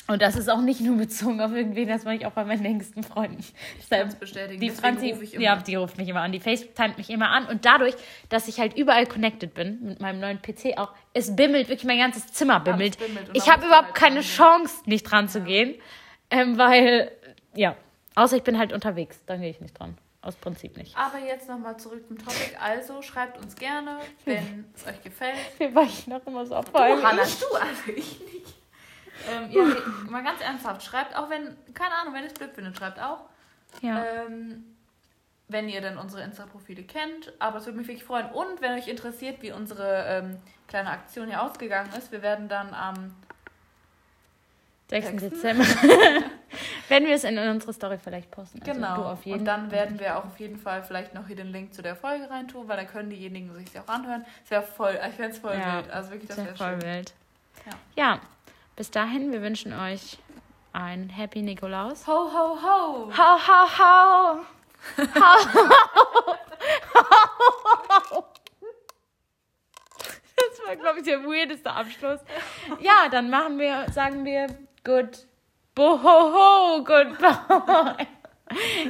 und 0.08 0.22
das 0.22 0.36
ist 0.36 0.50
auch 0.50 0.62
nicht 0.62 0.82
nur 0.82 0.98
bezogen 0.98 1.40
auf 1.42 1.52
irgendwen, 1.52 1.88
das 1.88 2.04
mache 2.04 2.16
ich 2.16 2.26
auch 2.26 2.32
bei 2.32 2.44
meinen 2.44 2.66
engsten 2.66 3.04
Freunden. 3.04 3.46
kann's 3.90 4.16
bestätigen. 4.16 4.60
Die 4.60 4.68
Deswegen 4.68 4.82
Franzi, 4.82 5.12
rufe 5.12 5.24
ich 5.24 5.34
immer. 5.36 5.44
ja, 5.44 5.56
die 5.56 5.76
ruft 5.76 5.98
mich 5.98 6.10
immer 6.10 6.22
an. 6.22 6.32
Die 6.32 6.40
FaceTimet 6.40 6.98
mich 6.98 7.10
immer 7.10 7.30
an. 7.30 7.46
Und 7.46 7.66
dadurch, 7.66 7.96
dass 8.30 8.48
ich 8.48 8.60
halt 8.60 8.76
überall 8.78 9.06
connected 9.06 9.54
bin, 9.54 9.80
mit 9.84 10.02
meinem 10.02 10.20
neuen 10.20 10.42
PC 10.42 10.78
auch, 10.78 10.92
es 11.14 11.36
bimmelt, 11.36 11.70
wirklich 11.70 11.86
mein 11.86 12.00
ganzes 12.00 12.28
Zimmer 12.28 12.60
bimmelt. 12.60 12.98
bimmelt 12.98 13.30
Ich 13.34 13.50
habe 13.50 13.66
überhaupt 13.66 13.88
halt 13.88 13.96
keine. 13.96 14.22
Chance, 14.22 14.84
nicht 14.86 15.04
dran 15.04 15.30
zu 15.30 15.42
gehen. 15.42 15.76
Ähm, 16.30 16.58
weil, 16.58 17.12
ja, 17.56 17.76
außer 18.16 18.38
ich 18.38 18.44
bin 18.44 18.58
halt 18.58 18.74
unterwegs. 18.74 19.24
Dann 19.26 19.42
gehe 19.42 19.50
ich 19.50 19.62
nicht 19.62 19.78
dran. 19.80 19.98
Aus 20.22 20.36
Prinzip 20.36 20.78
nicht. 20.78 20.96
Aber 20.96 21.18
jetzt 21.20 21.48
nochmal 21.50 21.78
zurück 21.78 22.06
zum 22.08 22.18
Topic. 22.18 22.56
Also 22.60 23.02
schreibt 23.02 23.38
uns 23.40 23.56
gerne, 23.56 23.98
wenn 24.26 24.66
es 24.76 24.86
euch 24.86 25.02
gefällt. 25.04 25.38
Wir 25.58 25.74
weichen 25.74 26.14
noch 26.14 26.26
immer 26.28 26.46
so 26.46 26.56
ab. 26.56 26.66
Du, 26.72 26.80
Hannah, 26.80 27.24
ich. 27.24 27.40
du, 27.40 27.46
also 27.56 27.92
ich 27.96 28.20
nicht. 28.20 28.61
Ähm, 29.30 29.52
ja, 29.52 29.64
mal 30.10 30.24
ganz 30.24 30.42
ernsthaft, 30.42 30.84
schreibt 30.84 31.16
auch, 31.16 31.30
wenn, 31.30 31.56
keine 31.74 31.96
Ahnung, 31.96 32.14
wenn 32.14 32.24
ihr 32.24 32.28
es 32.28 32.34
blöd 32.34 32.54
findet, 32.54 32.78
schreibt 32.78 33.00
auch. 33.00 33.26
Ja. 33.82 34.04
Ähm, 34.04 34.64
wenn 35.52 35.68
ihr 35.68 35.82
dann 35.82 35.98
unsere 35.98 36.24
Insta-Profile 36.24 36.84
kennt. 36.84 37.34
Aber 37.40 37.58
es 37.58 37.66
würde 37.66 37.78
mich 37.78 37.88
wirklich 37.88 38.06
freuen. 38.06 38.28
Und 38.28 38.62
wenn 38.62 38.72
euch 38.72 38.88
interessiert, 38.88 39.42
wie 39.42 39.52
unsere 39.52 40.06
ähm, 40.08 40.38
kleine 40.68 40.90
Aktion 40.90 41.28
hier 41.28 41.42
ausgegangen 41.42 41.90
ist, 41.98 42.12
wir 42.12 42.22
werden 42.22 42.48
dann 42.48 42.74
am 42.74 43.14
6. 44.90 45.08
Sechsten. 45.08 45.30
Dezember. 45.30 45.64
Wenn 46.90 47.06
wir 47.06 47.16
es 47.16 47.24
in 47.24 47.38
unsere 47.40 47.72
Story 47.72 47.98
vielleicht 47.98 48.30
posten. 48.30 48.60
Also 48.62 48.74
Genau. 48.74 49.18
Und 49.24 49.46
dann 49.46 49.72
werden 49.72 49.98
wir 50.00 50.18
auch 50.18 50.26
auf 50.26 50.38
jeden 50.40 50.58
Fall 50.58 50.84
vielleicht 50.84 51.14
noch 51.14 51.28
hier 51.28 51.38
den 51.38 51.48
Link 51.48 51.74
zu 51.74 51.82
der 51.82 51.96
Folge 51.96 52.30
reintun, 52.30 52.68
weil 52.68 52.76
dann 52.76 52.88
können 52.88 53.10
diejenigen 53.10 53.54
sich 53.54 53.80
auch 53.80 53.88
anhören. 53.88 54.26
Es 54.44 54.52
wäre 54.52 54.62
voll, 54.64 55.00
ich 55.08 55.16
fände 55.16 55.32
es 55.32 55.40
voll 55.40 55.54
Ja, 55.58 55.78
wild. 55.78 55.90
Also 55.90 56.12
wirklich, 56.12 56.28
das 56.28 56.38
wäre 56.38 56.56
voll 56.56 56.72
schön. 56.72 56.82
wild. 56.82 57.14
Ja. 57.66 57.72
ja, 57.96 58.20
bis 58.82 58.90
dahin, 58.90 59.32
wir 59.32 59.44
wünschen 59.44 59.74
euch 59.74 60.18
ein 60.74 61.08
Happy 61.08 61.44
Nikolaus. 61.44 62.08
Ho, 62.08 62.12
ho, 62.34 62.58
ho! 62.60 63.12
Hau, 63.16 63.38
hau, 63.48 63.78
hau! 63.78 64.40
Das 70.36 70.66
war, 70.66 70.76
glaube 70.78 70.98
ich, 70.98 71.06
der 71.06 71.24
weirdeste 71.24 71.72
Abschluss. 71.72 72.22
Ja, 72.80 73.08
dann 73.12 73.30
machen 73.30 73.60
wir, 73.60 73.86
sagen 73.92 74.26
wir 74.26 74.48
good 74.84 75.28
boho, 75.76 76.84
goodbye. 76.84 78.08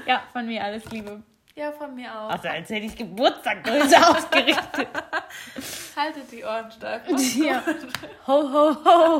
Ja, 0.06 0.24
von 0.32 0.48
mir 0.48 0.64
alles 0.64 0.90
Liebe. 0.90 1.22
Ja, 1.54 1.74
von 1.74 1.94
mir 1.94 2.18
auch. 2.18 2.30
Also, 2.30 2.48
als 2.48 2.70
hätte 2.70 2.86
ich 2.86 2.96
Geburtstaggröße 2.96 3.98
ausgerichtet. 4.08 4.88
Haltet 5.98 6.32
die 6.32 6.46
Ohren 6.46 6.72
steif. 6.72 7.02
Ja. 7.36 7.62
Ho, 8.28 8.54
ho, 8.54 8.86
ho. 8.86 9.20